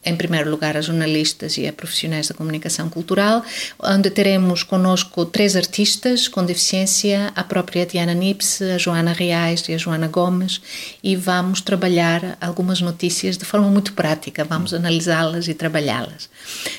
em 0.06 0.14
primeiro 0.14 0.48
lugar, 0.48 0.76
a 0.76 0.80
jornalistas 0.80 1.58
e 1.58 1.66
a 1.66 1.72
profissionais 1.72 2.28
da 2.28 2.34
comunicação 2.34 2.88
cultural, 2.88 3.42
onde 3.80 4.08
teremos 4.08 4.62
conosco 4.62 5.26
três 5.26 5.56
artistas 5.56 6.28
com 6.28 6.44
deficiência, 6.44 7.32
a 7.34 7.42
própria 7.42 7.84
Diana 7.84 8.14
Nips, 8.14 8.62
a 8.62 8.78
Joana 8.78 9.12
Reais 9.12 9.64
e 9.68 9.74
a 9.74 9.78
Joana 9.78 10.06
Gomes, 10.06 10.60
e 11.02 11.16
vamos 11.16 11.60
trabalhar 11.60 12.38
algumas 12.40 12.80
notícias 12.80 13.36
de 13.36 13.44
forma 13.44 13.68
muito 13.68 13.94
prática, 13.94 14.44
vamos 14.44 14.72
analisá-las 14.72 15.48
e 15.48 15.54
trabalhá-las. 15.54 16.30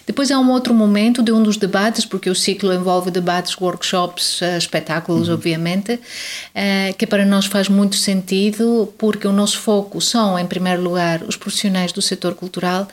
Depois 0.05 0.31
há 0.31 0.39
um 0.39 0.49
outro 0.49 0.73
momento 0.73 1.21
de 1.21 1.33
um 1.33 1.43
dos 1.43 1.57
debates, 1.57 2.05
porque 2.05 2.29
o 2.29 2.35
ciclo 2.35 2.73
envolve 2.73 3.11
debates, 3.11 3.59
workshops, 3.59 4.41
eh, 4.41 4.57
espetáculos, 4.57 5.27
uhum. 5.27 5.33
obviamente, 5.33 5.99
eh, 6.55 6.93
que 6.97 7.05
para 7.05 7.25
nós 7.25 7.45
faz 7.45 7.67
muito 7.67 7.97
sentido, 7.97 8.93
porque 8.97 9.27
o 9.27 9.33
nosso 9.33 9.57
foco 9.59 9.99
são, 9.99 10.39
em 10.39 10.45
primeiro 10.45 10.81
lugar, 10.81 11.23
os 11.23 11.35
profissionais 11.35 11.91
do 11.91 12.01
setor 12.01 12.33
cultural 12.33 12.87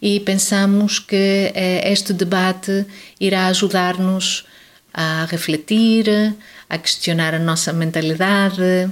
e 0.00 0.20
pensamos 0.20 0.98
que 0.98 1.52
eh, 1.54 1.92
este 1.92 2.12
debate 2.12 2.86
irá 3.20 3.46
ajudar-nos 3.46 4.44
a 4.92 5.26
refletir, 5.26 6.34
a 6.68 6.78
questionar 6.78 7.34
a 7.34 7.38
nossa 7.38 7.72
mentalidade 7.72 8.90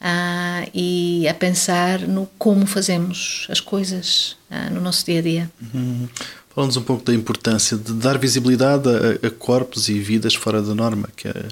a, 0.00 0.66
e 0.74 1.28
a 1.28 1.34
pensar 1.34 2.00
no 2.00 2.28
como 2.38 2.66
fazemos 2.66 3.46
as 3.50 3.60
coisas 3.60 4.36
a, 4.50 4.70
no 4.70 4.80
nosso 4.80 5.04
dia 5.04 5.18
a 5.18 5.22
dia. 5.22 5.50
Uhum. 5.74 6.08
Falamos 6.54 6.76
um 6.76 6.82
pouco 6.82 7.04
da 7.04 7.14
importância 7.14 7.76
de 7.76 7.92
dar 7.92 8.18
visibilidade 8.18 8.88
a, 8.88 9.26
a 9.26 9.30
corpos 9.30 9.88
e 9.88 9.98
vidas 9.98 10.34
fora 10.34 10.60
da 10.60 10.74
norma, 10.74 11.08
que 11.16 11.28
é 11.28 11.44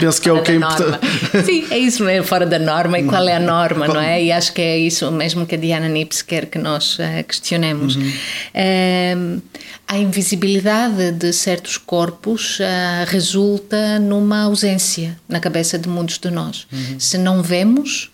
Penso 0.00 0.22
que 0.22 0.28
é 0.28 0.32
o 0.32 0.40
que 0.42 0.52
é 0.52 0.54
importante. 0.54 1.06
Sim, 1.44 1.66
é 1.70 1.78
isso 1.78 2.04
mesmo, 2.04 2.26
fora 2.26 2.46
da 2.46 2.58
norma. 2.58 2.98
E 2.98 3.04
qual 3.04 3.28
é 3.28 3.34
a 3.34 3.40
norma, 3.40 3.88
não 3.88 4.00
é? 4.00 4.22
E 4.22 4.30
acho 4.30 4.52
que 4.52 4.62
é 4.62 4.78
isso 4.78 5.10
mesmo 5.10 5.44
que 5.46 5.56
a 5.56 5.58
Diana 5.58 5.88
Nips 5.88 6.22
quer 6.22 6.46
que 6.46 6.58
nós 6.58 6.98
uh, 6.98 7.24
questionemos. 7.26 7.96
Uhum. 7.96 8.12
Uh, 8.54 9.42
a 9.88 9.98
invisibilidade 9.98 11.12
de 11.12 11.32
certos 11.32 11.76
corpos 11.76 12.60
uh, 12.60 12.62
resulta 13.08 13.98
numa 13.98 14.42
ausência 14.42 15.18
na 15.28 15.40
cabeça 15.40 15.76
de 15.76 15.88
muitos 15.88 16.18
de 16.18 16.30
nós. 16.30 16.66
Uhum. 16.72 17.00
Se 17.00 17.18
não 17.18 17.42
vemos, 17.42 18.10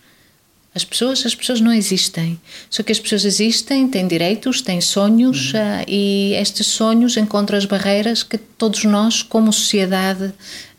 as 0.73 0.85
pessoas, 0.85 1.25
as 1.25 1.35
pessoas 1.35 1.59
não 1.59 1.73
existem. 1.73 2.39
Só 2.69 2.81
que 2.81 2.93
as 2.93 2.99
pessoas 2.99 3.25
existem, 3.25 3.89
têm 3.89 4.07
direitos, 4.07 4.61
têm 4.61 4.79
sonhos 4.79 5.53
uhum. 5.53 5.59
uh, 5.59 5.85
e 5.85 6.33
estes 6.35 6.67
sonhos 6.67 7.17
encontram 7.17 7.57
as 7.57 7.65
barreiras 7.65 8.23
que 8.23 8.37
todos 8.37 8.85
nós, 8.85 9.21
como 9.21 9.51
sociedade, 9.51 10.25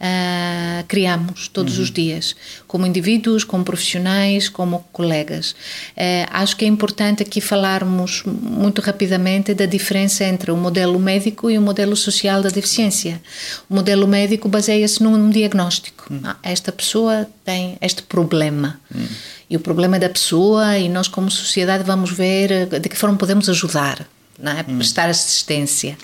uh, 0.02 0.84
criamos 0.88 1.46
todos 1.46 1.76
uhum. 1.76 1.82
os 1.82 1.90
dias, 1.90 2.34
como 2.66 2.86
indivíduos, 2.86 3.44
como 3.44 3.64
profissionais, 3.64 4.48
como 4.48 4.82
colegas. 4.92 5.50
Uh, 5.50 6.26
acho 6.30 6.56
que 6.56 6.64
é 6.64 6.68
importante 6.68 7.22
aqui 7.22 7.42
falarmos 7.42 8.22
muito 8.24 8.80
rapidamente 8.80 9.52
da 9.52 9.66
diferença 9.66 10.24
entre 10.24 10.50
o 10.50 10.56
modelo 10.56 10.98
médico 10.98 11.50
e 11.50 11.58
o 11.58 11.60
modelo 11.60 11.96
social 11.96 12.40
da 12.40 12.48
deficiência. 12.48 13.20
O 13.68 13.74
modelo 13.74 14.08
médico 14.08 14.48
baseia-se 14.48 15.02
num 15.02 15.28
diagnóstico. 15.28 16.06
Uhum. 16.10 16.20
Ah, 16.24 16.36
esta 16.42 16.72
pessoa 16.72 17.28
tem 17.44 17.76
este 17.82 18.02
problema. 18.02 18.80
E 19.52 19.56
o 19.56 19.60
problema 19.60 19.96
é 19.96 19.98
da 19.98 20.08
pessoa 20.08 20.78
e 20.78 20.88
nós 20.88 21.08
como 21.08 21.30
sociedade 21.30 21.84
vamos 21.84 22.10
ver 22.10 22.50
eh, 22.50 22.64
de 22.64 22.88
que 22.88 22.96
forma 22.96 23.18
podemos 23.18 23.50
ajudar, 23.50 24.08
é? 24.50 24.64
hum. 24.68 24.76
prestar 24.76 25.08
assistência. 25.08 25.96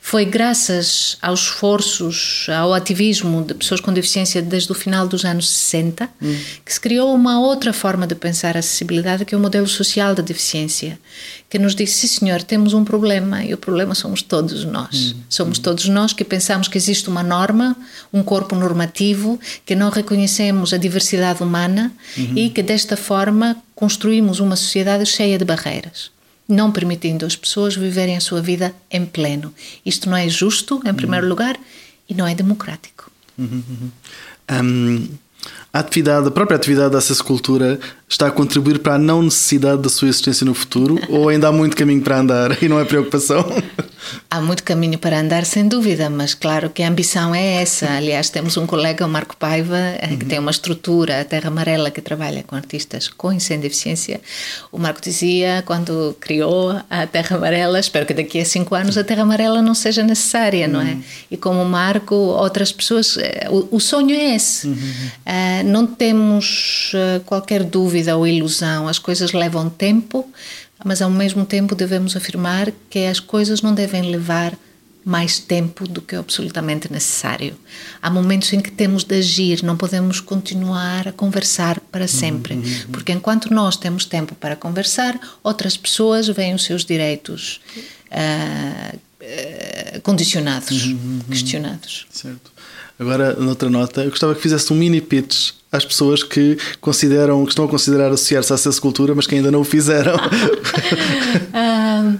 Foi 0.00 0.24
graças 0.24 1.18
aos 1.20 1.40
esforços, 1.40 2.46
ao 2.48 2.72
ativismo 2.72 3.44
de 3.44 3.54
pessoas 3.54 3.80
com 3.80 3.92
deficiência 3.92 4.40
desde 4.40 4.70
o 4.70 4.74
final 4.74 5.08
dos 5.08 5.24
anos 5.24 5.48
60 5.48 6.08
hum. 6.22 6.38
que 6.64 6.72
se 6.72 6.80
criou 6.80 7.14
uma 7.14 7.40
outra 7.40 7.72
forma 7.72 8.06
de 8.06 8.14
pensar 8.14 8.56
a 8.56 8.60
acessibilidade, 8.60 9.24
que 9.24 9.34
é 9.34 9.38
o 9.38 9.40
modelo 9.40 9.66
social 9.66 10.14
da 10.14 10.22
deficiência, 10.22 10.98
que 11.50 11.58
nos 11.58 11.74
diz: 11.74 11.90
sim, 11.90 12.06
senhor, 12.06 12.42
temos 12.42 12.72
um 12.72 12.84
problema 12.84 13.44
e 13.44 13.52
o 13.52 13.56
problema 13.56 13.94
somos 13.94 14.22
todos 14.22 14.64
nós. 14.64 15.12
Hum. 15.12 15.20
Somos 15.28 15.58
hum. 15.58 15.62
todos 15.62 15.88
nós 15.88 16.12
que 16.12 16.24
pensamos 16.24 16.68
que 16.68 16.78
existe 16.78 17.08
uma 17.08 17.22
norma, 17.22 17.76
um 18.12 18.22
corpo 18.22 18.54
normativo, 18.54 19.40
que 19.64 19.74
não 19.74 19.90
reconhecemos 19.90 20.72
a 20.72 20.76
diversidade 20.76 21.42
humana 21.42 21.92
uhum. 22.16 22.32
e 22.36 22.50
que 22.50 22.62
desta 22.62 22.96
forma 22.96 23.56
construímos 23.74 24.40
uma 24.40 24.56
sociedade 24.56 25.04
cheia 25.04 25.38
de 25.38 25.44
barreiras 25.44 26.15
não 26.48 26.70
permitindo 26.70 27.26
as 27.26 27.34
pessoas 27.34 27.74
viverem 27.74 28.16
a 28.16 28.20
sua 28.20 28.40
vida 28.40 28.74
em 28.90 29.04
pleno. 29.04 29.52
Isto 29.84 30.08
não 30.08 30.16
é 30.16 30.28
justo, 30.28 30.80
em 30.84 30.94
primeiro 30.94 31.24
uhum. 31.26 31.30
lugar, 31.30 31.58
e 32.08 32.14
não 32.14 32.26
é 32.26 32.34
democrático. 32.34 33.10
Uhum, 33.38 33.62
uhum. 33.68 33.90
Um, 34.50 35.08
a 35.72 35.80
atividade, 35.80 36.28
a 36.28 36.30
própria 36.30 36.56
atividade 36.56 36.94
dessa 36.94 37.12
escultura 37.12 37.78
está 38.08 38.28
a 38.28 38.30
contribuir 38.30 38.78
para 38.78 38.94
a 38.94 38.98
não 38.98 39.22
necessidade 39.22 39.82
da 39.82 39.88
sua 39.88 40.08
existência 40.08 40.44
no 40.44 40.54
futuro 40.54 40.98
ou 41.10 41.28
ainda 41.28 41.48
há 41.48 41.52
muito 41.52 41.76
caminho 41.76 42.00
para 42.00 42.18
andar 42.18 42.62
e 42.62 42.68
não 42.68 42.80
é 42.80 42.84
preocupação? 42.84 43.44
Há 44.30 44.40
muito 44.40 44.62
caminho 44.62 44.98
para 44.98 45.20
andar, 45.20 45.44
sem 45.44 45.66
dúvida, 45.66 46.08
mas 46.08 46.34
claro 46.34 46.70
que 46.70 46.82
a 46.82 46.88
ambição 46.88 47.34
é 47.34 47.62
essa. 47.62 47.90
Aliás, 47.90 48.30
temos 48.30 48.56
um 48.56 48.66
colega, 48.66 49.04
o 49.04 49.08
Marco 49.08 49.36
Paiva, 49.36 49.76
uhum. 50.02 50.16
que 50.16 50.24
tem 50.24 50.38
uma 50.38 50.50
estrutura, 50.50 51.20
a 51.20 51.24
Terra 51.24 51.48
Amarela, 51.48 51.90
que 51.90 52.00
trabalha 52.00 52.42
com 52.42 52.56
artistas 52.56 53.08
com 53.08 53.32
e 53.32 53.40
sem 53.40 53.58
deficiência. 53.58 54.20
O 54.70 54.78
Marco 54.78 55.00
dizia, 55.00 55.62
quando 55.66 56.16
criou 56.20 56.80
a 56.88 57.06
Terra 57.06 57.36
Amarela, 57.36 57.78
espero 57.80 58.06
que 58.06 58.14
daqui 58.14 58.40
a 58.40 58.44
cinco 58.44 58.74
anos 58.74 58.96
a 58.96 59.04
Terra 59.04 59.22
Amarela 59.22 59.62
não 59.62 59.74
seja 59.74 60.02
necessária, 60.02 60.66
uhum. 60.66 60.72
não 60.72 60.80
é? 60.80 60.92
Uhum. 60.92 61.02
E 61.30 61.36
como 61.36 61.62
o 61.62 61.68
Marco, 61.68 62.14
outras 62.14 62.72
pessoas, 62.72 63.16
eh, 63.16 63.48
o, 63.50 63.76
o 63.76 63.80
sonho 63.80 64.14
é 64.14 64.34
esse. 64.34 64.66
Uhum. 64.66 64.74
Uh, 64.76 65.64
não 65.64 65.86
temos 65.86 66.92
qualquer 67.24 67.62
dúvida 67.62 68.16
ou 68.16 68.26
ilusão, 68.26 68.88
as 68.88 68.98
coisas 68.98 69.32
levam 69.32 69.68
tempo, 69.68 70.28
mas 70.86 71.02
ao 71.02 71.10
mesmo 71.10 71.44
tempo 71.44 71.74
devemos 71.74 72.14
afirmar 72.14 72.72
que 72.88 73.06
as 73.06 73.18
coisas 73.18 73.60
não 73.60 73.74
devem 73.74 74.02
levar 74.02 74.56
mais 75.04 75.36
tempo 75.36 75.86
do 75.86 76.00
que 76.00 76.14
é 76.14 76.18
absolutamente 76.18 76.90
necessário. 76.92 77.56
Há 78.00 78.08
momentos 78.08 78.52
em 78.52 78.60
que 78.60 78.70
temos 78.70 79.02
de 79.02 79.16
agir, 79.16 79.64
não 79.64 79.76
podemos 79.76 80.20
continuar 80.20 81.08
a 81.08 81.12
conversar 81.12 81.80
para 81.90 82.06
sempre, 82.06 82.54
uhum, 82.54 82.60
uhum. 82.60 82.92
porque 82.92 83.10
enquanto 83.10 83.52
nós 83.52 83.76
temos 83.76 84.04
tempo 84.04 84.36
para 84.36 84.54
conversar, 84.54 85.18
outras 85.42 85.76
pessoas 85.76 86.28
veem 86.28 86.54
os 86.54 86.62
seus 86.62 86.84
direitos 86.84 87.60
uh, 88.12 88.96
uh, 88.96 90.00
condicionados, 90.02 90.86
uhum, 90.86 91.20
questionados. 91.28 92.06
Certo. 92.12 92.52
Agora, 92.96 93.34
noutra 93.34 93.68
nota, 93.68 94.04
eu 94.04 94.10
gostava 94.10 94.36
que 94.36 94.40
fizesse 94.40 94.72
um 94.72 94.76
mini 94.76 95.00
pitch 95.00 95.50
às 95.76 95.84
pessoas 95.84 96.22
que 96.22 96.58
consideram, 96.80 97.44
que 97.44 97.50
estão 97.50 97.64
a 97.64 97.68
considerar 97.68 98.10
associar-se 98.12 98.52
à 98.52 98.54
acesso 98.54 98.80
cultura, 98.80 99.14
mas 99.14 99.26
que 99.26 99.34
ainda 99.34 99.50
não 99.50 99.60
o 99.60 99.64
fizeram. 99.64 100.16
uh, 101.52 102.18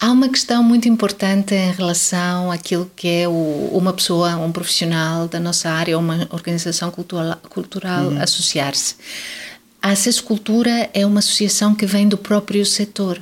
há 0.00 0.10
uma 0.10 0.28
questão 0.28 0.62
muito 0.62 0.88
importante 0.88 1.54
em 1.54 1.72
relação 1.72 2.50
àquilo 2.50 2.90
que 2.96 3.08
é 3.08 3.28
o, 3.28 3.70
uma 3.72 3.92
pessoa, 3.92 4.36
um 4.36 4.50
profissional 4.50 5.28
da 5.28 5.38
nossa 5.38 5.70
área, 5.70 5.98
uma 5.98 6.26
organização 6.30 6.90
cultural, 6.90 7.38
cultural 7.48 8.06
uhum. 8.06 8.20
associar-se. 8.20 8.96
A 9.80 9.90
Acesso 9.90 10.24
Cultura 10.24 10.88
é 10.94 11.04
uma 11.04 11.18
associação 11.18 11.74
que 11.74 11.84
vem 11.84 12.08
do 12.08 12.16
próprio 12.16 12.64
setor 12.64 13.20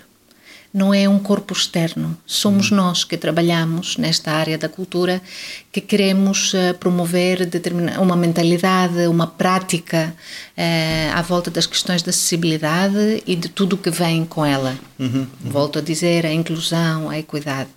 não 0.72 0.92
é 0.92 1.08
um 1.08 1.18
corpo 1.18 1.52
externo. 1.52 2.16
Somos 2.26 2.70
uhum. 2.70 2.78
nós 2.78 3.04
que 3.04 3.16
trabalhamos 3.16 3.96
nesta 3.96 4.30
área 4.32 4.56
da 4.56 4.68
cultura 4.68 5.20
que 5.70 5.80
queremos 5.80 6.52
uh, 6.54 6.74
promover 6.78 7.48
uma 8.00 8.16
mentalidade, 8.16 9.06
uma 9.06 9.26
prática 9.26 10.14
uh, 10.56 11.16
à 11.16 11.22
volta 11.22 11.50
das 11.50 11.66
questões 11.66 12.02
da 12.02 12.10
acessibilidade 12.10 13.22
e 13.26 13.36
de 13.36 13.48
tudo 13.48 13.74
o 13.74 13.78
que 13.78 13.90
vem 13.90 14.24
com 14.24 14.44
ela. 14.44 14.78
Uhum. 14.98 15.12
Uhum. 15.12 15.26
Volto 15.40 15.78
a 15.78 15.82
dizer, 15.82 16.24
a 16.24 16.32
inclusão, 16.32 17.10
a 17.10 17.18
equidade. 17.18 17.68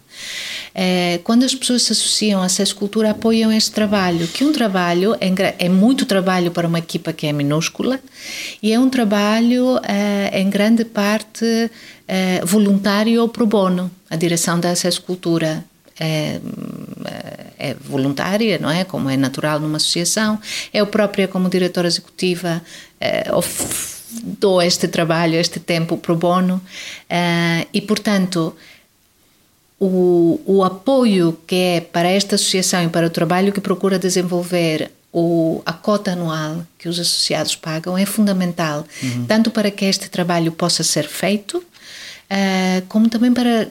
É, 0.74 1.20
quando 1.24 1.44
as 1.44 1.54
pessoas 1.54 1.84
se 1.84 1.92
associam 1.92 2.42
à 2.42 2.50
SES 2.50 2.74
Cultura, 2.74 3.12
apoiam 3.12 3.52
este 3.52 3.72
trabalho, 3.72 4.28
que 4.28 4.44
é 4.44 4.48
um 4.48 4.52
trabalho, 4.52 5.16
é, 5.20 5.56
é, 5.66 5.70
muito 5.70 6.06
trabalho 6.06 6.52
para 6.52 6.68
uma 6.68 6.80
equipa 6.80 7.14
que 7.14 7.28
é 7.28 7.34
minúscula, 7.34 8.00
e 8.62 8.72
é 8.72 8.80
um 8.80 8.90
trabalho, 8.90 9.80
é, 9.84 10.40
em 10.40 10.50
grande 10.50 10.86
parte, 10.86 11.70
é, 12.08 12.44
voluntário 12.46 13.22
ou 13.22 13.30
pro 13.30 13.46
bono. 13.46 13.90
A 14.10 14.16
direção 14.16 14.60
da 14.60 14.76
SES 14.76 15.00
Cultura 15.00 15.64
é, 16.00 16.40
é, 17.58 17.74
voluntária, 17.74 18.60
não 18.60 18.70
é? 18.70 18.84
Como 18.84 19.10
é 19.10 19.18
natural 19.18 19.60
numa 19.60 19.78
associação. 19.78 20.40
Eu 20.74 20.88
própria, 20.88 21.28
como 21.28 21.50
diretora 21.50 21.88
executiva, 21.88 22.62
é, 23.00 23.26
dou 24.40 24.62
este 24.62 24.88
trabalho, 24.88 25.36
este 25.36 25.60
tempo 25.60 25.98
pro 25.98 26.16
bono, 26.16 26.62
é, 27.10 27.68
e 27.74 27.82
portanto 27.82 28.56
o, 29.80 30.40
o 30.46 30.64
apoio 30.64 31.38
que 31.46 31.56
é 31.56 31.82
para 31.82 32.10
esta 32.10 32.36
associação 32.36 32.84
e 32.84 32.90
para 32.90 33.08
o 33.08 33.10
trabalho 33.10 33.52
que 33.52 33.62
procura 33.62 34.00
desenvolver 34.00 34.92
o, 35.18 35.62
a 35.66 35.72
cota 35.72 36.12
anual 36.12 36.68
que 36.78 36.90
os 36.90 37.00
associados 37.00 37.56
pagam 37.56 37.98
é 37.98 38.06
fundamental, 38.06 38.86
uhum. 39.02 39.26
tanto 39.26 39.50
para 39.50 39.72
que 39.72 39.86
este 39.86 40.10
trabalho 40.10 40.52
possa 40.52 40.84
ser 40.84 41.08
feito, 41.08 41.60
uh, 41.60 42.86
como 42.90 43.08
também 43.08 43.34
para 43.34 43.70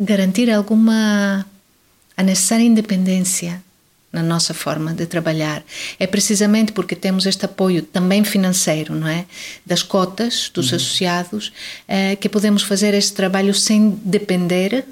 garantir 0.00 0.50
alguma 0.50 1.46
a 2.16 2.22
necessária 2.24 2.64
independência 2.64 3.62
na 4.12 4.20
nossa 4.20 4.52
forma 4.52 4.92
de 4.92 5.06
trabalhar. 5.06 5.62
É 5.96 6.08
precisamente 6.08 6.72
porque 6.72 6.96
temos 6.96 7.24
este 7.24 7.44
apoio 7.44 7.82
também 7.82 8.24
financeiro, 8.24 8.92
não 8.92 9.06
é? 9.06 9.26
Das 9.64 9.84
cotas 9.84 10.50
dos 10.52 10.70
uhum. 10.70 10.76
associados, 10.76 11.52
uh, 11.88 12.16
que 12.18 12.28
podemos 12.28 12.64
fazer 12.64 12.94
este 12.94 13.12
trabalho 13.12 13.54
sem 13.54 13.90
depender 14.04 14.84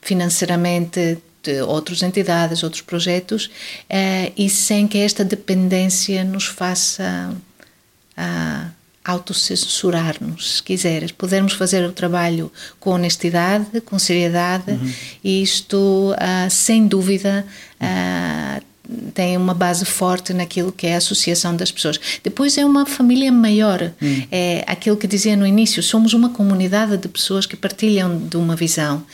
financeiramente 0.00 1.18
de 1.42 1.60
outras 1.62 2.02
entidades, 2.02 2.62
outros 2.62 2.82
projetos, 2.82 3.50
eh, 3.88 4.32
e 4.36 4.48
sem 4.48 4.86
que 4.86 4.98
esta 4.98 5.24
dependência 5.24 6.22
nos 6.24 6.46
faça 6.46 7.34
ah, 8.16 8.68
autocensurar-nos, 9.04 10.56
se 10.56 10.62
quiseres. 10.62 11.10
Podermos 11.10 11.54
fazer 11.54 11.84
o 11.84 11.92
trabalho 11.92 12.52
com 12.78 12.90
honestidade, 12.90 13.80
com 13.80 13.98
seriedade, 13.98 14.70
uhum. 14.70 14.92
e 15.24 15.42
isto, 15.42 16.14
ah, 16.18 16.48
sem 16.48 16.86
dúvida, 16.86 17.44
ah, 17.80 18.60
tem 19.14 19.36
uma 19.36 19.54
base 19.54 19.84
forte 19.84 20.32
naquilo 20.32 20.72
que 20.72 20.86
é 20.86 20.94
a 20.94 20.98
associação 20.98 21.54
das 21.56 21.70
pessoas. 21.70 22.00
Depois 22.22 22.56
é 22.58 22.64
uma 22.64 22.86
família 22.86 23.30
maior. 23.30 23.92
Hum. 24.00 24.22
É 24.30 24.64
aquilo 24.66 24.96
que 24.96 25.06
dizia 25.06 25.36
no 25.36 25.46
início, 25.46 25.82
somos 25.82 26.14
uma 26.14 26.30
comunidade 26.30 26.96
de 26.96 27.08
pessoas 27.08 27.46
que 27.46 27.56
partilham 27.56 28.18
de 28.18 28.36
uma 28.36 28.56
visão. 28.56 29.04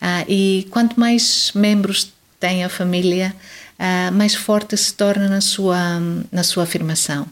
Ah, 0.00 0.24
e 0.28 0.66
quanto 0.70 0.98
mais 0.98 1.52
membros 1.54 2.12
tem 2.38 2.64
a 2.64 2.68
família, 2.68 3.34
ah, 3.78 4.10
mais 4.10 4.34
forte 4.34 4.76
se 4.76 4.94
torna 4.94 5.28
na 5.28 5.40
sua, 5.40 5.76
na 6.32 6.42
sua 6.42 6.62
afirmação. 6.62 7.26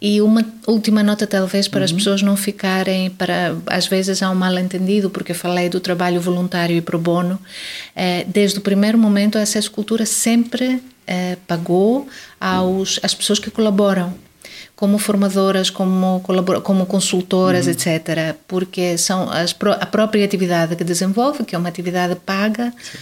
E 0.00 0.20
uma 0.20 0.44
última 0.66 1.02
nota, 1.02 1.26
talvez, 1.26 1.66
para 1.66 1.80
uhum. 1.80 1.84
as 1.84 1.92
pessoas 1.92 2.22
não 2.22 2.36
ficarem, 2.36 3.10
para 3.10 3.56
às 3.66 3.86
vezes 3.86 4.22
há 4.22 4.30
um 4.30 4.34
mal-entendido, 4.34 5.08
porque 5.08 5.32
eu 5.32 5.36
falei 5.36 5.68
do 5.68 5.80
trabalho 5.80 6.20
voluntário 6.20 6.76
e 6.76 6.80
pro 6.82 6.98
bono. 6.98 7.38
Eh, 7.96 8.24
desde 8.28 8.58
o 8.58 8.60
primeiro 8.60 8.98
momento, 8.98 9.38
a 9.38 9.42
Acesso 9.42 9.70
Cultura 9.70 10.04
sempre 10.04 10.82
eh, 11.08 11.36
pagou 11.46 12.06
aos, 12.40 13.00
às 13.02 13.14
pessoas 13.14 13.38
que 13.38 13.50
colaboram 13.50 14.14
como 14.76 14.96
formadoras, 14.98 15.70
como, 15.70 16.22
como 16.62 16.86
consultoras, 16.86 17.66
uhum. 17.66 17.72
etc. 17.72 18.36
Porque 18.46 18.96
são 18.96 19.28
as, 19.28 19.56
a 19.80 19.86
própria 19.86 20.24
atividade 20.24 20.76
que 20.76 20.84
desenvolve, 20.84 21.44
que 21.44 21.56
é 21.56 21.58
uma 21.58 21.68
atividade 21.68 22.14
paga, 22.24 22.72
Sim 22.80 22.98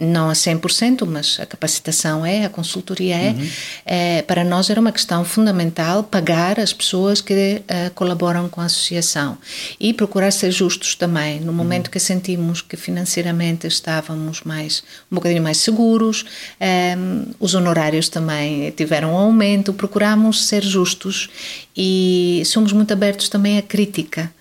não 0.00 0.30
a 0.30 0.32
100%, 0.32 1.04
mas 1.04 1.38
a 1.40 1.46
capacitação 1.46 2.24
é, 2.24 2.44
a 2.44 2.48
consultoria 2.48 3.16
é, 3.16 3.30
uhum. 3.30 3.48
é, 3.84 4.22
para 4.22 4.44
nós 4.44 4.70
era 4.70 4.80
uma 4.80 4.92
questão 4.92 5.24
fundamental 5.24 6.04
pagar 6.04 6.60
as 6.60 6.72
pessoas 6.72 7.20
que 7.20 7.62
uh, 7.62 7.90
colaboram 7.94 8.48
com 8.48 8.60
a 8.60 8.66
associação 8.66 9.36
e 9.80 9.92
procurar 9.92 10.30
ser 10.30 10.52
justos 10.52 10.94
também, 10.94 11.40
no 11.40 11.52
momento 11.52 11.86
uhum. 11.86 11.92
que 11.92 11.98
sentimos 11.98 12.62
que 12.62 12.76
financeiramente 12.76 13.66
estávamos 13.66 14.42
mais, 14.42 14.84
um 15.10 15.16
bocadinho 15.16 15.42
mais 15.42 15.58
seguros, 15.58 16.22
um, 16.22 16.64
ehm, 16.64 17.24
os 17.40 17.54
honorários 17.54 18.08
também 18.08 18.70
tiveram 18.70 19.14
um 19.14 19.16
aumento, 19.16 19.72
procuramos 19.72 20.46
ser 20.46 20.62
justos 20.62 21.28
e 21.76 22.42
somos 22.46 22.72
muito 22.72 22.92
abertos 22.92 23.28
também 23.28 23.58
à 23.58 23.62
crítica, 23.62 24.32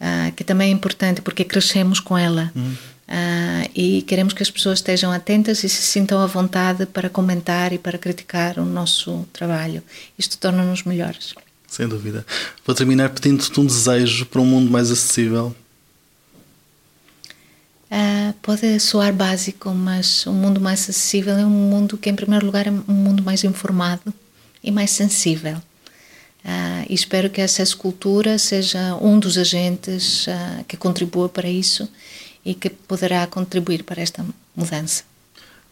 uh, 0.00 0.32
que 0.32 0.42
também 0.42 0.70
é 0.70 0.72
importante 0.72 1.20
porque 1.20 1.44
crescemos 1.44 2.00
com 2.00 2.16
ela. 2.16 2.50
Uhum. 2.56 2.91
Uh, 3.12 3.68
e 3.74 4.00
queremos 4.02 4.32
que 4.32 4.42
as 4.42 4.50
pessoas 4.50 4.78
estejam 4.78 5.12
atentas 5.12 5.62
e 5.62 5.68
se 5.68 5.82
sintam 5.82 6.18
à 6.18 6.26
vontade 6.26 6.86
para 6.86 7.10
comentar 7.10 7.70
e 7.70 7.76
para 7.76 7.98
criticar 7.98 8.58
o 8.58 8.64
nosso 8.64 9.28
trabalho. 9.34 9.82
Isto 10.18 10.38
torna-nos 10.38 10.84
melhores. 10.84 11.34
Sem 11.68 11.86
dúvida. 11.86 12.24
Vou 12.64 12.74
terminar 12.74 13.10
pedindo-te 13.10 13.60
um 13.60 13.66
desejo 13.66 14.24
para 14.24 14.40
um 14.40 14.46
mundo 14.46 14.70
mais 14.70 14.90
acessível. 14.90 15.54
Uh, 17.90 18.32
pode 18.40 18.80
soar 18.80 19.12
básico, 19.12 19.68
mas 19.74 20.26
um 20.26 20.32
mundo 20.32 20.58
mais 20.58 20.80
acessível 20.80 21.36
é 21.36 21.44
um 21.44 21.50
mundo 21.50 21.98
que, 21.98 22.08
em 22.08 22.14
primeiro 22.14 22.46
lugar, 22.46 22.66
é 22.66 22.70
um 22.70 22.94
mundo 22.94 23.22
mais 23.22 23.44
informado 23.44 24.14
e 24.64 24.70
mais 24.70 24.90
sensível. 24.90 25.56
Uh, 26.42 26.86
e 26.88 26.94
espero 26.94 27.28
que 27.28 27.42
a 27.42 27.44
Acesso 27.44 27.76
Cultura 27.76 28.38
seja 28.38 28.96
um 29.02 29.18
dos 29.18 29.36
agentes 29.36 30.26
uh, 30.26 30.64
que 30.66 30.78
contribua 30.78 31.28
para 31.28 31.48
isso 31.50 31.86
e 32.44 32.54
que 32.54 32.70
poderá 32.70 33.26
contribuir 33.26 33.84
para 33.84 34.02
esta 34.02 34.24
mudança. 34.54 35.04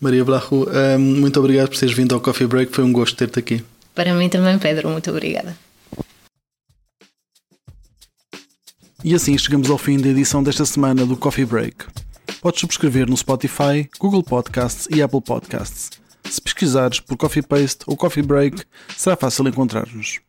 Maria 0.00 0.24
Blarro, 0.24 0.66
muito 0.98 1.38
obrigado 1.38 1.68
por 1.68 1.78
teres 1.78 1.94
vindo 1.94 2.14
ao 2.14 2.20
Coffee 2.20 2.46
Break, 2.46 2.72
foi 2.72 2.84
um 2.84 2.92
gosto 2.92 3.16
ter-te 3.16 3.38
aqui. 3.38 3.64
Para 3.94 4.14
mim 4.14 4.28
também, 4.28 4.58
Pedro, 4.58 4.88
muito 4.88 5.10
obrigada. 5.10 5.56
E 9.02 9.14
assim 9.14 9.36
chegamos 9.36 9.68
ao 9.70 9.78
fim 9.78 9.98
da 9.98 10.08
edição 10.08 10.42
desta 10.42 10.64
semana 10.64 11.04
do 11.04 11.16
Coffee 11.16 11.44
Break. 11.44 11.86
Podes 12.40 12.60
subscrever 12.60 13.08
no 13.08 13.16
Spotify, 13.16 13.88
Google 13.98 14.22
Podcasts 14.22 14.86
e 14.90 15.02
Apple 15.02 15.20
Podcasts. 15.20 15.90
Se 16.30 16.40
pesquisares 16.40 17.00
por 17.00 17.16
Coffee 17.16 17.42
Paste 17.42 17.80
ou 17.86 17.96
Coffee 17.96 18.22
Break, 18.22 18.62
será 18.96 19.16
fácil 19.16 19.48
encontrar-nos. 19.48 20.20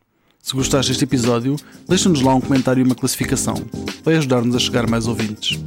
Se 0.42 0.54
gostaste 0.54 0.90
deste 0.90 1.04
episódio, 1.04 1.56
deixa-nos 1.88 2.20
lá 2.20 2.34
um 2.34 2.40
comentário 2.40 2.80
e 2.80 2.84
uma 2.84 2.94
classificação. 2.94 3.54
Vai 4.02 4.16
ajudar-nos 4.16 4.56
a 4.56 4.58
chegar 4.58 4.84
a 4.84 4.88
mais 4.88 5.06
ouvintes. 5.06 5.58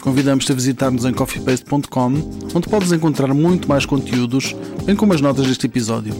Convidamos-te 0.00 0.52
a 0.52 0.54
visitar-nos 0.54 1.04
em 1.04 1.12
coffeepaste.com, 1.12 2.12
onde 2.54 2.68
podes 2.68 2.92
encontrar 2.92 3.32
muito 3.34 3.68
mais 3.68 3.84
conteúdos, 3.84 4.54
bem 4.84 4.94
como 4.94 5.12
as 5.12 5.20
notas 5.20 5.46
deste 5.46 5.66
episódio. 5.66 6.14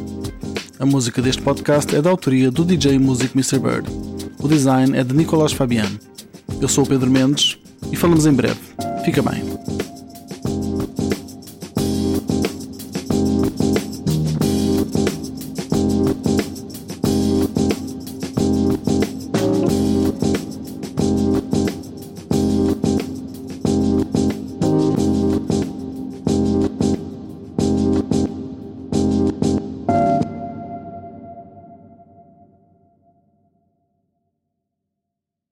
A 0.79 0.87
música 0.87 1.23
deste 1.23 1.43
podcast 1.43 1.95
é 1.95 2.03
da 2.03 2.11
autoria 2.11 2.51
do 2.51 2.65
DJ 2.65 2.99
Music 2.99 3.33
Mr. 3.35 3.59
Bird. 3.59 3.89
O 4.41 4.49
design 4.49 4.97
é 4.97 5.03
de 5.03 5.15
Nicolás 5.15 5.53
Fabiano. 5.53 5.99
Eu 6.61 6.69
sou 6.69 6.85
o 6.85 6.87
Pedro 6.87 7.11
Mendes 7.11 7.59
e 7.91 7.97
falamos 7.97 8.27
em 8.27 8.33
breve. 8.33 8.59
Fica 9.05 9.23
bem. 9.23 9.78